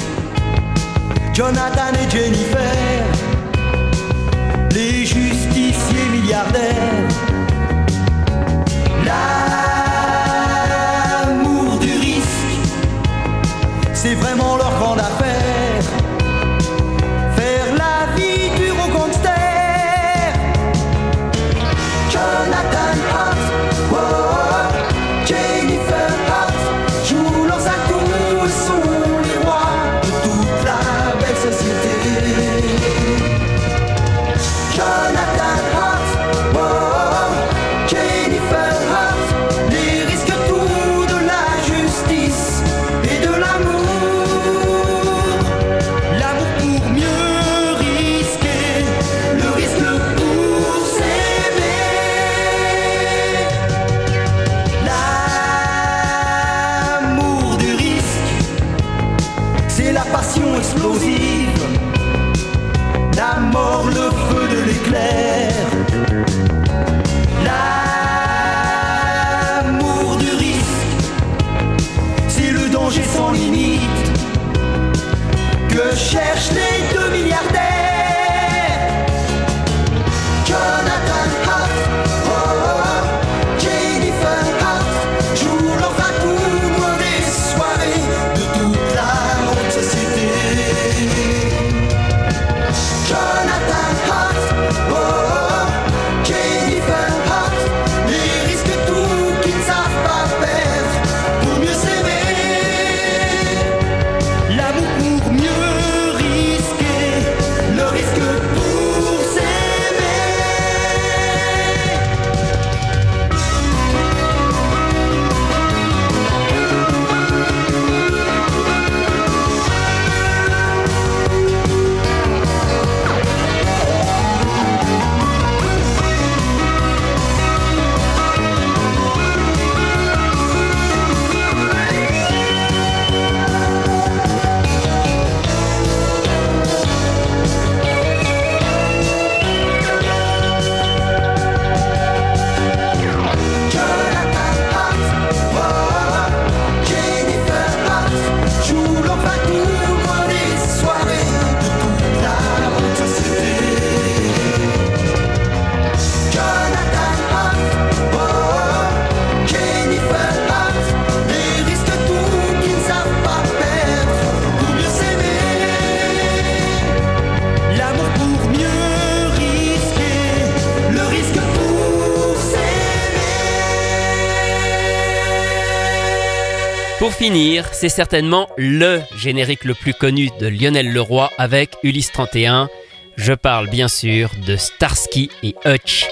[177.17, 182.69] finir, c'est certainement LE générique le plus connu de Lionel Leroy avec Ulysse 31.
[183.15, 186.05] Je parle bien sûr de Starsky et Hutch.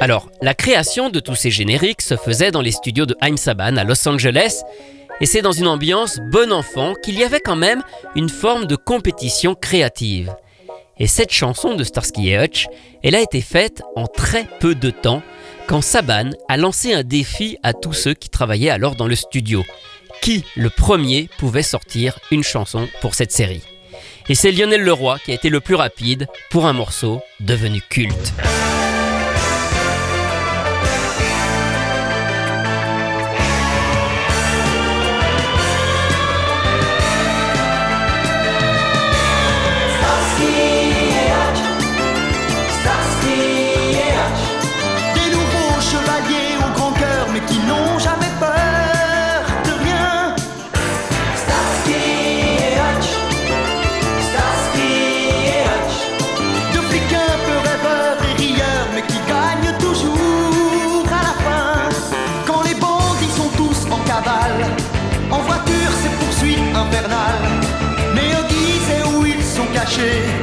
[0.00, 3.76] Alors, la création de tous ces génériques se faisait dans les studios de Haim Saban
[3.76, 4.62] à Los Angeles,
[5.20, 7.82] et c'est dans une ambiance bon enfant qu'il y avait quand même
[8.14, 10.32] une forme de compétition créative.
[10.96, 12.68] Et cette chanson de Starsky et Hutch,
[13.02, 15.22] elle a été faite en très peu de temps
[15.66, 19.64] quand Saban a lancé un défi à tous ceux qui travaillaient alors dans le studio.
[20.22, 23.62] Qui, le premier, pouvait sortir une chanson pour cette série?
[24.28, 28.32] Et c'est Lionel Leroy qui a été le plus rapide pour un morceau devenu culte.
[70.06, 70.35] Sont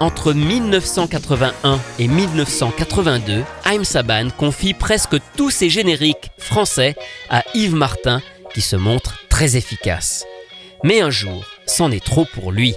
[0.00, 6.94] entre 1981 et 1982, Haim Saban confie presque tous ses génériques français
[7.30, 8.20] à Yves Martin,
[8.52, 10.26] qui se montre très efficace.
[10.84, 12.74] Mais un jour, c'en est trop pour lui.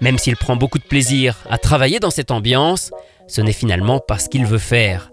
[0.00, 2.90] Même s'il prend beaucoup de plaisir à travailler dans cette ambiance,
[3.28, 5.12] ce n'est finalement pas ce qu'il veut faire.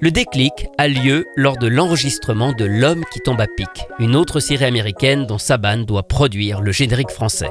[0.00, 3.68] Le déclic a lieu lors de l'enregistrement de L'homme qui tombe à pic,
[3.98, 7.50] une autre série américaine dont Saban doit produire le générique français.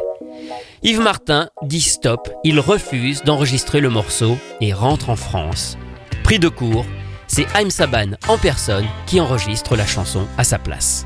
[0.84, 5.78] Yves Martin dit stop, il refuse d'enregistrer le morceau et rentre en France.
[6.24, 6.88] Pris de court,
[7.28, 11.06] c'est Haim Saban en personne qui enregistre la chanson à sa place.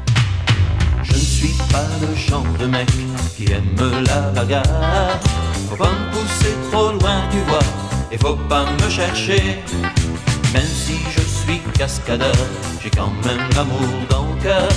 [1.04, 2.88] Je ne suis pas le genre de mec
[3.36, 3.76] qui aime
[4.08, 5.20] la bagarre.
[5.70, 7.60] Faut pas me pousser trop loin, tu vois,
[8.14, 9.58] et faut pas me chercher.
[10.54, 12.34] Même si je suis cascadeur,
[12.82, 14.70] j'ai quand même l'amour dans le cœur.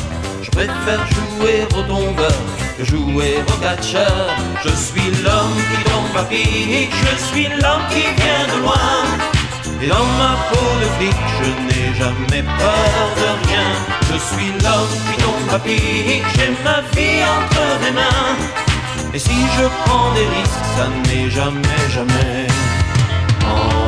[0.43, 2.41] Je préfère jouer au tombeur
[2.77, 4.27] que jouer au catcheur.
[4.65, 8.95] Je suis l'homme qui tombe à pic, je suis l'homme qui vient de loin.
[9.83, 13.69] Et dans ma peau de flic, je n'ai jamais peur de rien.
[14.11, 18.37] Je suis l'homme qui tombe à pic, j'ai ma vie entre mes mains.
[19.15, 22.47] Et si je prends des risques, ça n'est jamais, jamais
[23.41, 23.88] vain.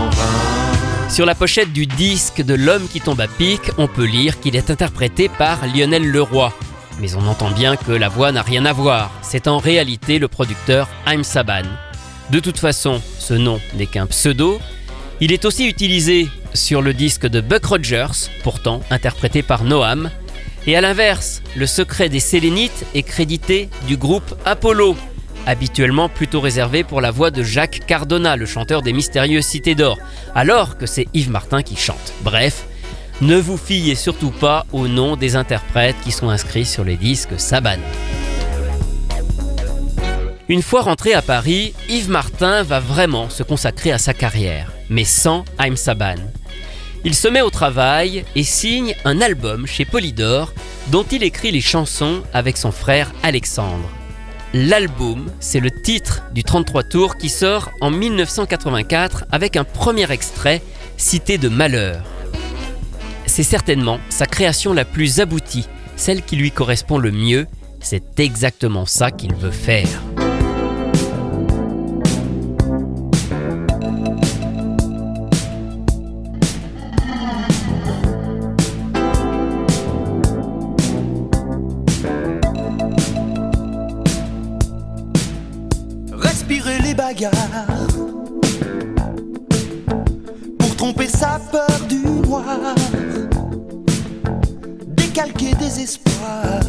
[1.11, 4.55] Sur la pochette du disque de L'homme qui tombe à pic, on peut lire qu'il
[4.55, 6.53] est interprété par Lionel Leroy.
[7.01, 9.11] Mais on entend bien que la voix n'a rien à voir.
[9.21, 11.65] C'est en réalité le producteur Haim Saban.
[12.31, 14.61] De toute façon, ce nom n'est qu'un pseudo.
[15.21, 20.11] Il est aussi utilisé sur le disque de Buck Rogers, pourtant interprété par Noam.
[20.69, 24.95] Et à l'inverse, le secret des Sélénites est crédité du groupe Apollo,
[25.47, 29.99] habituellement plutôt réservé pour la voix de Jacques Cardona, le chanteur des Mystérieuses Cités d'Or,
[30.35, 32.13] alors que c'est Yves Martin qui chante.
[32.23, 32.65] Bref,
[33.21, 37.39] ne vous fiez surtout pas au nom des interprètes qui sont inscrits sur les disques
[37.39, 37.79] Saban.
[40.49, 45.05] Une fois rentré à Paris, Yves Martin va vraiment se consacrer à sa carrière, mais
[45.05, 46.17] sans Haim Saban.
[47.05, 50.53] Il se met au travail et signe un album chez Polydor
[50.89, 53.89] dont il écrit les chansons avec son frère Alexandre.
[54.53, 60.61] L'album, c'est le titre du 33 tours qui sort en 1984 avec un premier extrait,
[60.97, 62.03] Cité de Malheur.
[63.27, 67.47] C'est certainement sa création la plus aboutie, celle qui lui correspond le mieux,
[67.81, 69.89] c'est exactement ça qu'il veut faire.
[90.59, 92.75] Pour tromper sa peur du noir,
[94.87, 96.61] décalquer des espoirs,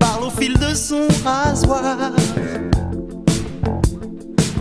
[0.00, 2.12] parle au fil de son rasoir.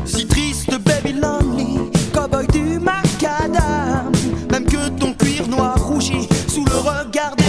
[0.06, 1.80] Si triste, baby lonely,
[2.14, 4.12] cowboy du macadam,
[4.52, 7.45] même que ton cuir noir rougit sous le regard des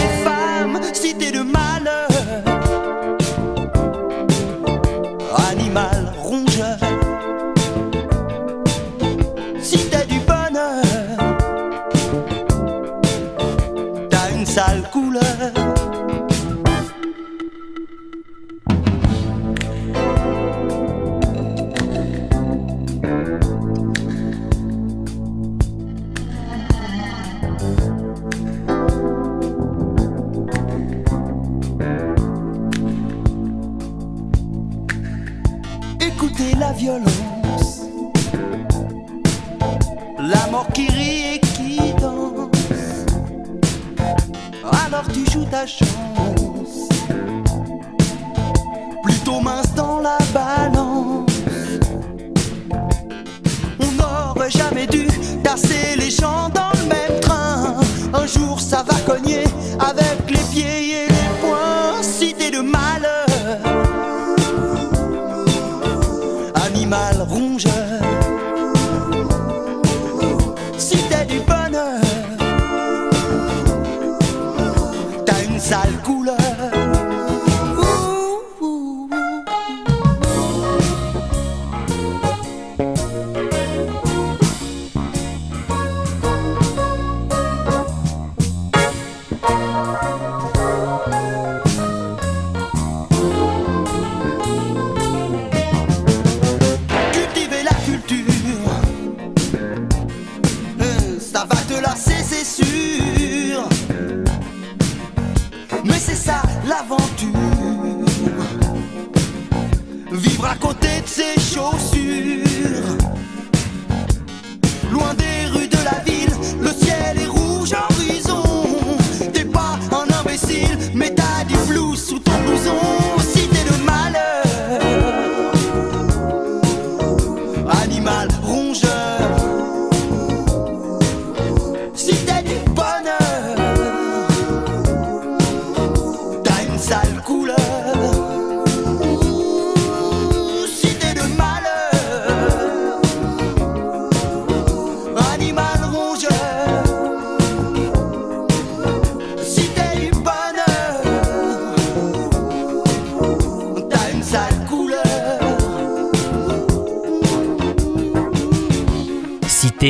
[40.19, 43.05] la mort qui rit et qui danse.
[44.85, 46.87] Alors tu joues ta chance,
[49.03, 51.29] plutôt mince dans la balance.
[53.79, 55.07] On n'aurait jamais dû
[55.43, 57.75] tasser les gens dans le même train.
[58.13, 59.43] Un jour ça va cogner
[59.79, 62.01] avec les pieds et les poings.
[62.01, 63.06] Cité de malheur animal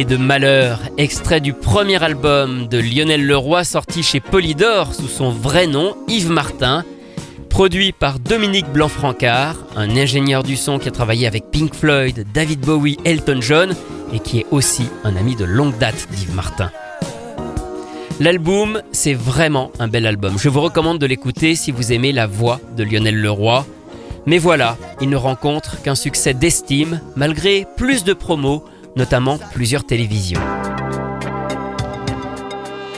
[0.06, 5.66] De malheur, extrait du premier album de Lionel Leroy sorti chez Polydor sous son vrai
[5.66, 6.86] nom, Yves Martin,
[7.50, 12.60] produit par Dominique Blanc-Francard, un ingénieur du son qui a travaillé avec Pink Floyd, David
[12.60, 13.76] Bowie, Elton John
[14.14, 16.70] et qui est aussi un ami de longue date d'Yves Martin.
[18.20, 20.38] L'album, c'est vraiment un bel album.
[20.38, 23.66] Je vous recommande de l'écouter si vous aimez la voix de Lionel Leroy.
[24.28, 28.64] Mais voilà, il ne rencontre qu'un succès d'estime malgré plus de promos,
[28.98, 30.41] notamment plusieurs télévisions.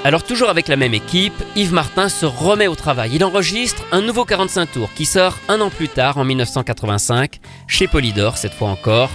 [0.06, 3.12] Alors toujours avec la même équipe, Yves Martin se remet au travail.
[3.14, 7.88] Il enregistre un nouveau 45 tours qui sort un an plus tard en 1985 chez
[7.88, 9.12] Polydor cette fois encore.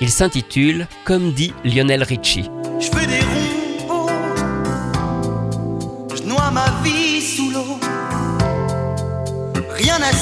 [0.00, 2.50] Il s'intitule Comme dit Lionel Richie.
[2.78, 3.20] Je fais des
[3.88, 4.06] ronds,
[6.14, 7.80] je noie ma vie sous l'eau.
[9.70, 10.12] Rien à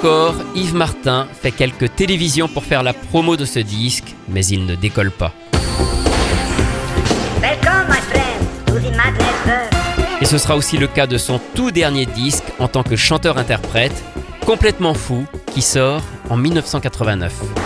[0.00, 4.64] encore, Yves Martin fait quelques télévisions pour faire la promo de ce disque, mais il
[4.64, 5.34] ne décolle pas.
[10.22, 14.02] Et ce sera aussi le cas de son tout dernier disque en tant que chanteur-interprète,
[14.46, 17.59] complètement fou, qui sort en 1989.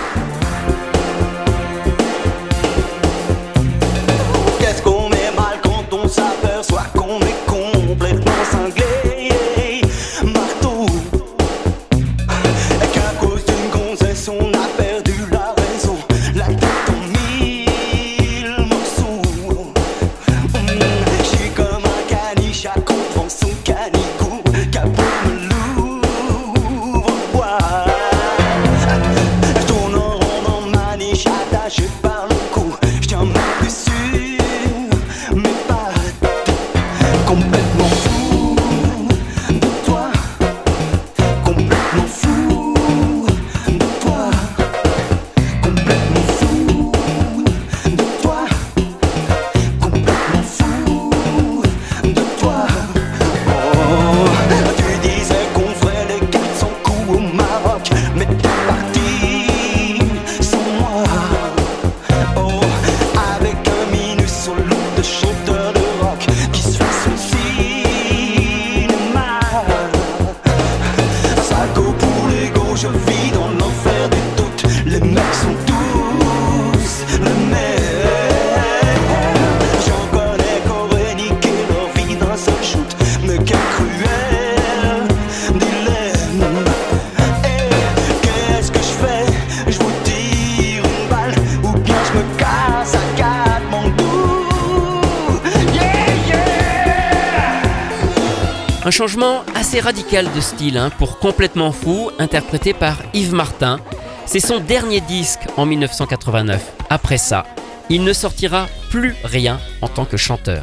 [98.95, 103.80] changement assez radical de style hein, pour Complètement Fou, interprété par Yves Martin.
[104.25, 106.62] C'est son dernier disque en 1989.
[106.91, 107.45] Après ça,
[107.91, 110.62] il ne sortira plus rien en tant que chanteur.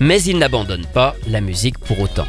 [0.00, 2.26] Mais il n'abandonne pas la musique pour autant.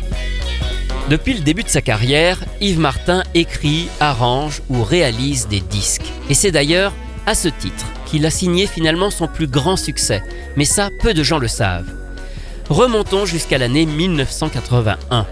[1.09, 6.09] Depuis le début de sa carrière, Yves Martin écrit, arrange ou réalise des disques.
[6.29, 6.93] Et c'est d'ailleurs
[7.25, 10.23] à ce titre qu'il a signé finalement son plus grand succès.
[10.55, 12.06] Mais ça, peu de gens le savent.
[12.69, 15.25] Remontons jusqu'à l'année 1981.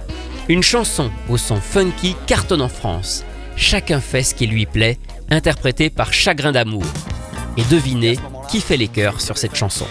[0.48, 3.26] Une chanson au son funky cartonne en France.
[3.58, 4.98] Chacun fait ce qui lui plaît,
[5.30, 6.86] interprétée par Chagrin d'amour.
[7.58, 8.18] Et devinez
[8.48, 9.86] qui fait les chœurs sur cette chanson.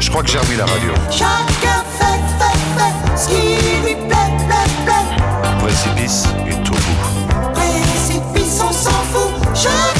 [0.00, 0.90] Je crois que j'ai remis la radio.
[1.10, 2.04] Chacun fait,
[2.38, 5.56] fait, fait ce qui lui plaît, plaît, plaît.
[5.58, 7.52] Précipice et tout bout.
[7.52, 9.32] Précipice, on s'en fout.
[9.54, 9.95] Chacun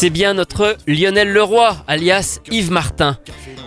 [0.00, 3.18] C'est bien notre Lionel Leroy, alias Yves Martin.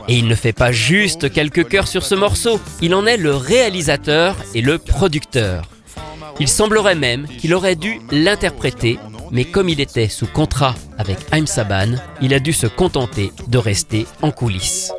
[0.08, 3.36] Et il ne fait pas juste quelques chœurs sur ce morceau, il en est le
[3.36, 5.70] réalisateur et le producteur.
[6.40, 8.98] Il semblerait même qu'il aurait dû l'interpréter,
[9.30, 13.60] mais comme il était sous contrat avec Haim Saban, il a dû se contenter de
[13.60, 14.92] rester en coulisses.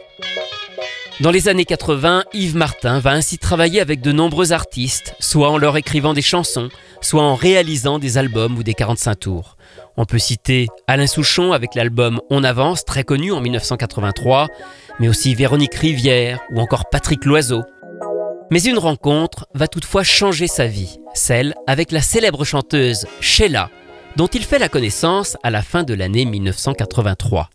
[1.18, 5.58] Dans les années 80, Yves Martin va ainsi travailler avec de nombreux artistes, soit en
[5.58, 6.68] leur écrivant des chansons,
[7.00, 9.56] soit en réalisant des albums ou des 45 tours.
[9.96, 14.48] On peut citer Alain Souchon avec l'album On avance, très connu en 1983,
[14.98, 17.62] mais aussi Véronique Rivière ou encore Patrick Loiseau.
[18.50, 23.70] Mais une rencontre va toutefois changer sa vie, celle avec la célèbre chanteuse Sheila,
[24.16, 27.50] dont il fait la connaissance à la fin de l'année 1983.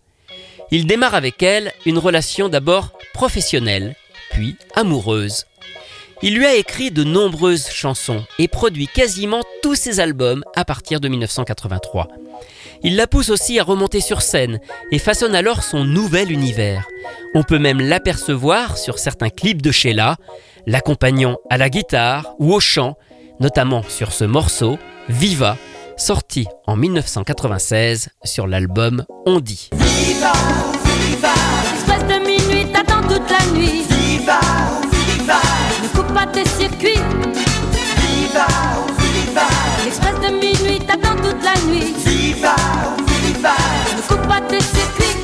[0.72, 3.95] Il démarre avec elle une relation d'abord professionnelle,
[4.32, 5.45] puis amoureuse.
[6.22, 11.00] Il lui a écrit de nombreuses chansons et produit quasiment tous ses albums à partir
[11.00, 12.08] de 1983.
[12.84, 14.60] Il la pousse aussi à remonter sur scène
[14.91, 16.86] et façonne alors son nouvel univers.
[17.36, 20.18] On peut même l'apercevoir sur certains clips de Sheila,
[20.66, 22.98] l'accompagnant à la guitare ou au chant,
[23.40, 24.78] notamment sur ce morceau,
[25.08, 25.58] Viva,
[25.98, 29.70] sorti en 1996 sur l'album On dit.
[29.74, 30.34] Viva,
[30.84, 31.34] viva,
[31.74, 33.84] Express de minuit t'attends toute la nuit.
[33.90, 34.40] viva, viva,
[34.91, 34.99] Ne
[35.95, 36.99] coupe pas tes circuits.
[37.98, 38.48] viva,
[38.99, 39.48] viva,
[39.84, 41.94] L'express de minuit t'attend toute la nuit.
[42.06, 42.56] viva,
[43.07, 43.53] viva.
[43.95, 45.18] Ne coupe pas tes circuits.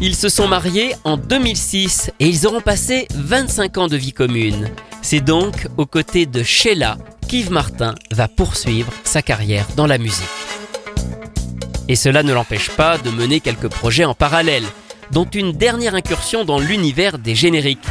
[0.00, 4.68] Ils se sont mariés en 2006 et ils auront passé 25 ans de vie commune.
[5.02, 6.96] C'est donc aux côtés de Sheila
[7.28, 10.24] qu'Yves Martin va poursuivre sa carrière dans la musique.
[11.88, 14.64] Et cela ne l'empêche pas de mener quelques projets en parallèle,
[15.10, 17.86] dont une dernière incursion dans l'univers des génériques.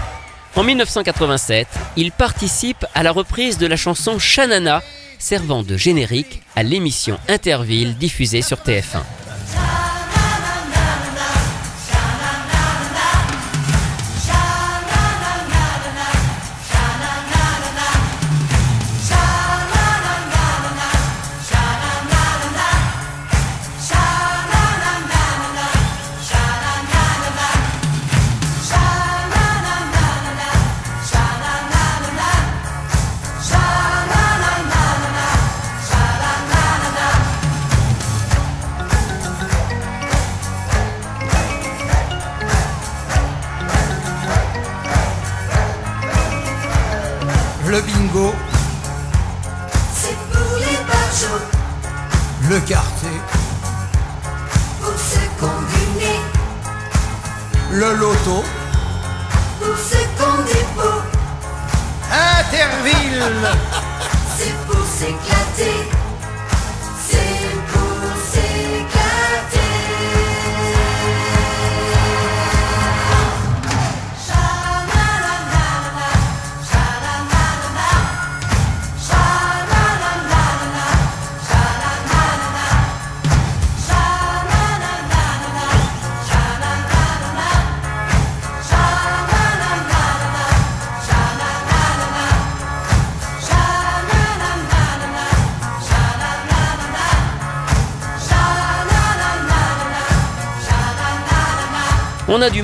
[0.56, 4.82] En 1987, il participe à la reprise de la chanson Shanana,
[5.20, 9.04] servant de générique à l'émission Interville diffusée sur TF1.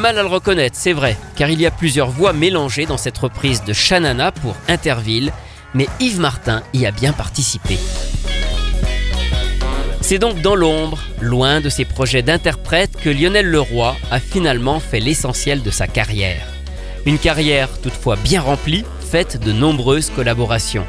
[0.06, 3.18] Mal à le reconnaître, c'est vrai, car il y a plusieurs voix mélangées dans cette
[3.18, 5.32] reprise de Shanana pour Interville,
[5.74, 7.80] mais Yves Martin y a bien participé.
[10.02, 15.00] C'est donc dans l'ombre, loin de ses projets d'interprète, que Lionel Leroy a finalement fait
[15.00, 16.46] l'essentiel de sa carrière.
[17.08, 20.86] Une carrière toutefois bien remplie, faite de nombreuses collaborations.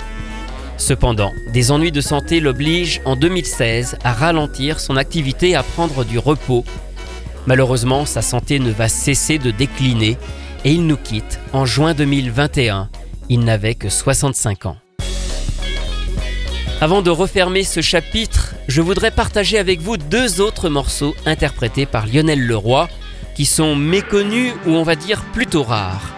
[0.77, 6.05] Cependant, des ennuis de santé l'obligent en 2016 à ralentir son activité et à prendre
[6.05, 6.67] du repos.
[7.47, 10.19] Malheureusement, sa santé ne va cesser de décliner
[10.65, 12.89] et il nous quitte en juin 2021.
[13.29, 14.77] Il n'avait que 65 ans.
[16.81, 22.07] Avant de refermer ce chapitre, je voudrais partager avec vous deux autres morceaux interprétés par
[22.07, 22.89] Lionel Leroy,
[23.35, 26.15] qui sont méconnus ou on va dire plutôt rares.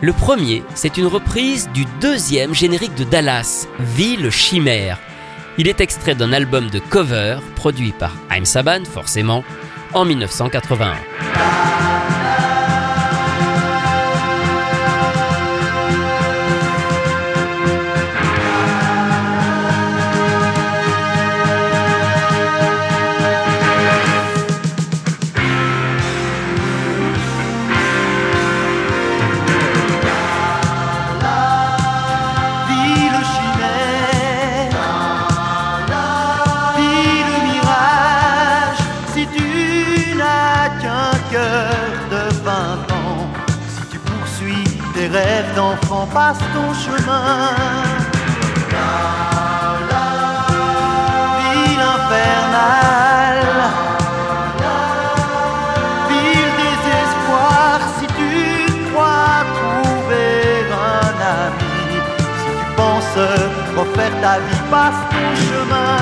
[0.00, 4.98] Le premier, c'est une reprise du deuxième générique de Dallas, Ville Chimère.
[5.58, 9.44] Il est extrait d'un album de cover produit par Haim Saban, forcément,
[9.94, 12.03] en 1981.
[64.74, 65.98] Passe ton chemin.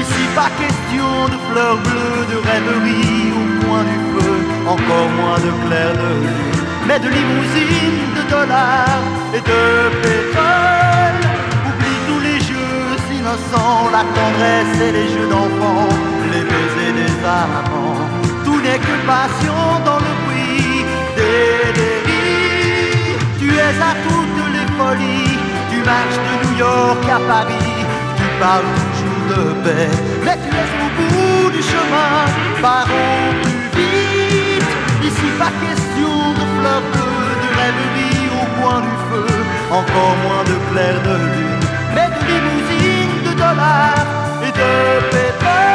[0.00, 4.36] Ici, pas question de fleurs bleues, de rêverie au coin du feu,
[4.74, 9.04] encore moins de clair de lune, mais de limousines, de dollars
[9.36, 9.62] et de
[10.04, 11.20] pétrole.
[11.68, 15.94] Oublie tous les jeux innocents, la tendresse et les jeux d'enfants,
[16.32, 18.00] les baisers des amants.
[18.44, 20.84] Tout n'est que passion dans le bruit
[21.18, 23.20] des délires.
[23.40, 25.39] Tu es à toutes les folies,
[25.80, 27.84] tu marches de New York à Paris,
[28.16, 29.88] tu parles toujours de paix,
[30.24, 32.16] mais tu es au bout du chemin,
[32.60, 34.72] parons plus vite.
[35.02, 39.26] Ici, pas question de fleurs bleues, de rêverie au coin du feu,
[39.70, 44.06] encore moins de clair de lune, mais de limousines, de dollars
[44.42, 45.69] et de pétrole.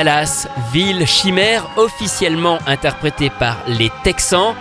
[0.00, 4.54] Dallas, ville chimère officiellement interprétée par les Texans,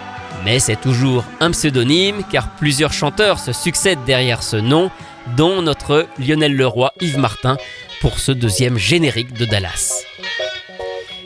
[0.44, 4.92] mais c'est toujours un pseudonyme car plusieurs chanteurs se succèdent derrière ce nom,
[5.38, 7.56] dont notre Lionel Leroy Yves Martin
[8.02, 10.04] pour ce deuxième générique de Dallas.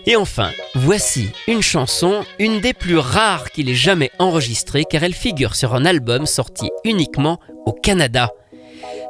[0.05, 5.15] Et enfin, voici une chanson, une des plus rares qu'il ait jamais enregistrée car elle
[5.15, 8.29] figure sur un album sorti uniquement au Canada.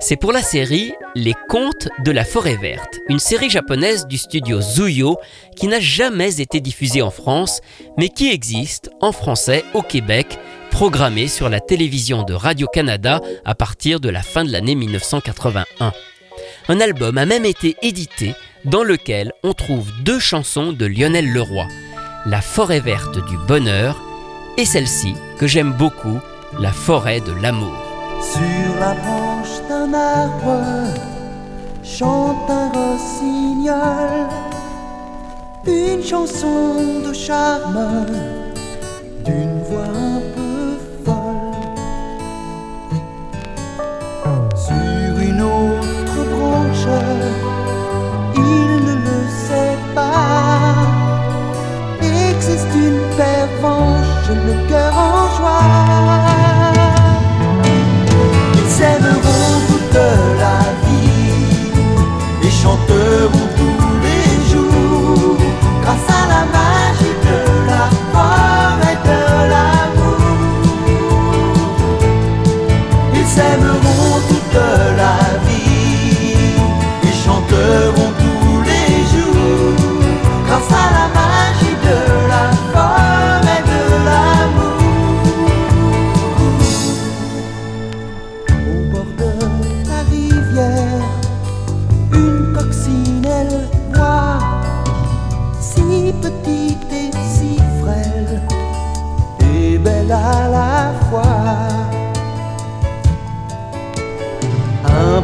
[0.05, 4.59] C'est pour la série Les Contes de la Forêt Verte, une série japonaise du studio
[4.59, 5.17] Zuyo
[5.55, 7.61] qui n'a jamais été diffusée en France,
[7.97, 10.37] mais qui existe en français au Québec,
[10.71, 15.93] programmée sur la télévision de Radio-Canada à partir de la fin de l'année 1981.
[16.67, 18.33] Un album a même été édité
[18.65, 21.65] dans lequel on trouve deux chansons de Lionel Leroy,
[22.25, 24.01] La Forêt Verte du Bonheur
[24.57, 26.19] et celle-ci que j'aime beaucoup,
[26.59, 27.92] La Forêt de l'Amour.
[28.31, 30.63] Sur la branche d'un arbre
[31.83, 34.27] chante un rossignol,
[35.67, 36.75] une chanson
[37.05, 38.05] de charme
[39.25, 41.51] d'une voix un peu folle.
[44.55, 46.87] Sur une autre branche,
[48.35, 50.75] il ne le sait pas,
[52.31, 56.22] existe une pervenche, le cœur en joie.
[62.65, 63.32] Et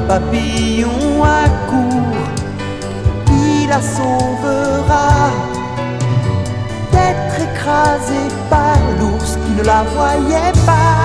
[0.10, 2.18] papillon accourt,
[3.27, 5.10] qui la sauvera
[6.91, 10.99] d'être écrasé par l'ours qui ne la voyait pas.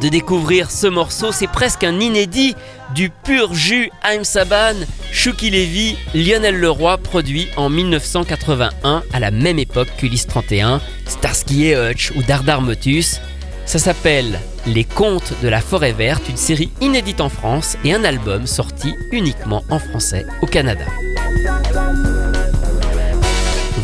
[0.00, 2.54] De découvrir ce morceau, c'est presque un inédit
[2.94, 4.74] du pur jus Haim Saban,
[5.12, 11.76] Shuki Levy, Lionel Leroy, produit en 1981 à la même époque qu'Ulysse 31, Starsky et
[11.76, 13.20] Hutch ou Dardar Motus.
[13.66, 18.04] Ça s'appelle Les Contes de la Forêt Verte, une série inédite en France et un
[18.04, 20.84] album sorti uniquement en français au Canada.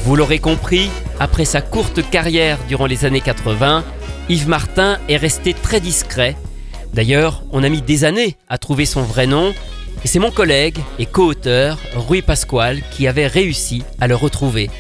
[0.04, 3.84] Vous l'aurez compris, après sa courte carrière durant les années 80,
[4.30, 6.34] Yves Martin est resté très discret.
[6.94, 9.52] D'ailleurs, on a mis des années à trouver son vrai nom,
[10.02, 14.70] et c'est mon collègue et co-auteur, Rui Pasquale, qui avait réussi à le retrouver.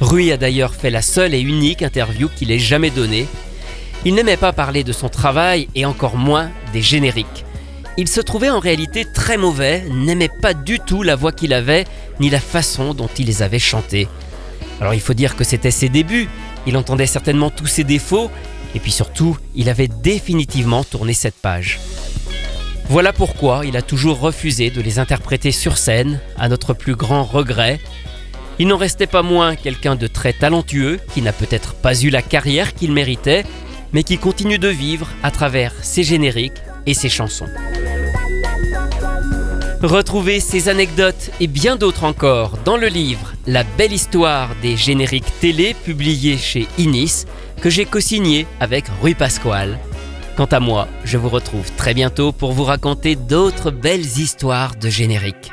[0.00, 3.26] Rui a d'ailleurs fait la seule et unique interview qu'il ait jamais donnée.
[4.06, 7.44] Il n'aimait pas parler de son travail et encore moins des génériques.
[7.98, 11.84] Il se trouvait en réalité très mauvais, n'aimait pas du tout la voix qu'il avait,
[12.20, 14.08] ni la façon dont il les avait chantés.
[14.80, 16.28] Alors il faut dire que c'était ses débuts,
[16.66, 18.30] il entendait certainement tous ses défauts,
[18.74, 21.78] et puis surtout, il avait définitivement tourné cette page.
[22.88, 27.22] Voilà pourquoi il a toujours refusé de les interpréter sur scène, à notre plus grand
[27.22, 27.80] regret.
[28.58, 32.22] Il n'en restait pas moins quelqu'un de très talentueux, qui n'a peut-être pas eu la
[32.22, 33.44] carrière qu'il méritait,
[33.92, 37.48] mais qui continue de vivre à travers ses génériques et ses chansons.
[39.82, 45.32] Retrouvez ces anecdotes et bien d'autres encore dans le livre La belle histoire des génériques
[45.40, 47.26] télé publié chez Inis
[47.60, 49.78] que j'ai co-signé avec Rui Pasquale.
[50.36, 54.88] Quant à moi, je vous retrouve très bientôt pour vous raconter d'autres belles histoires de
[54.88, 55.50] génériques.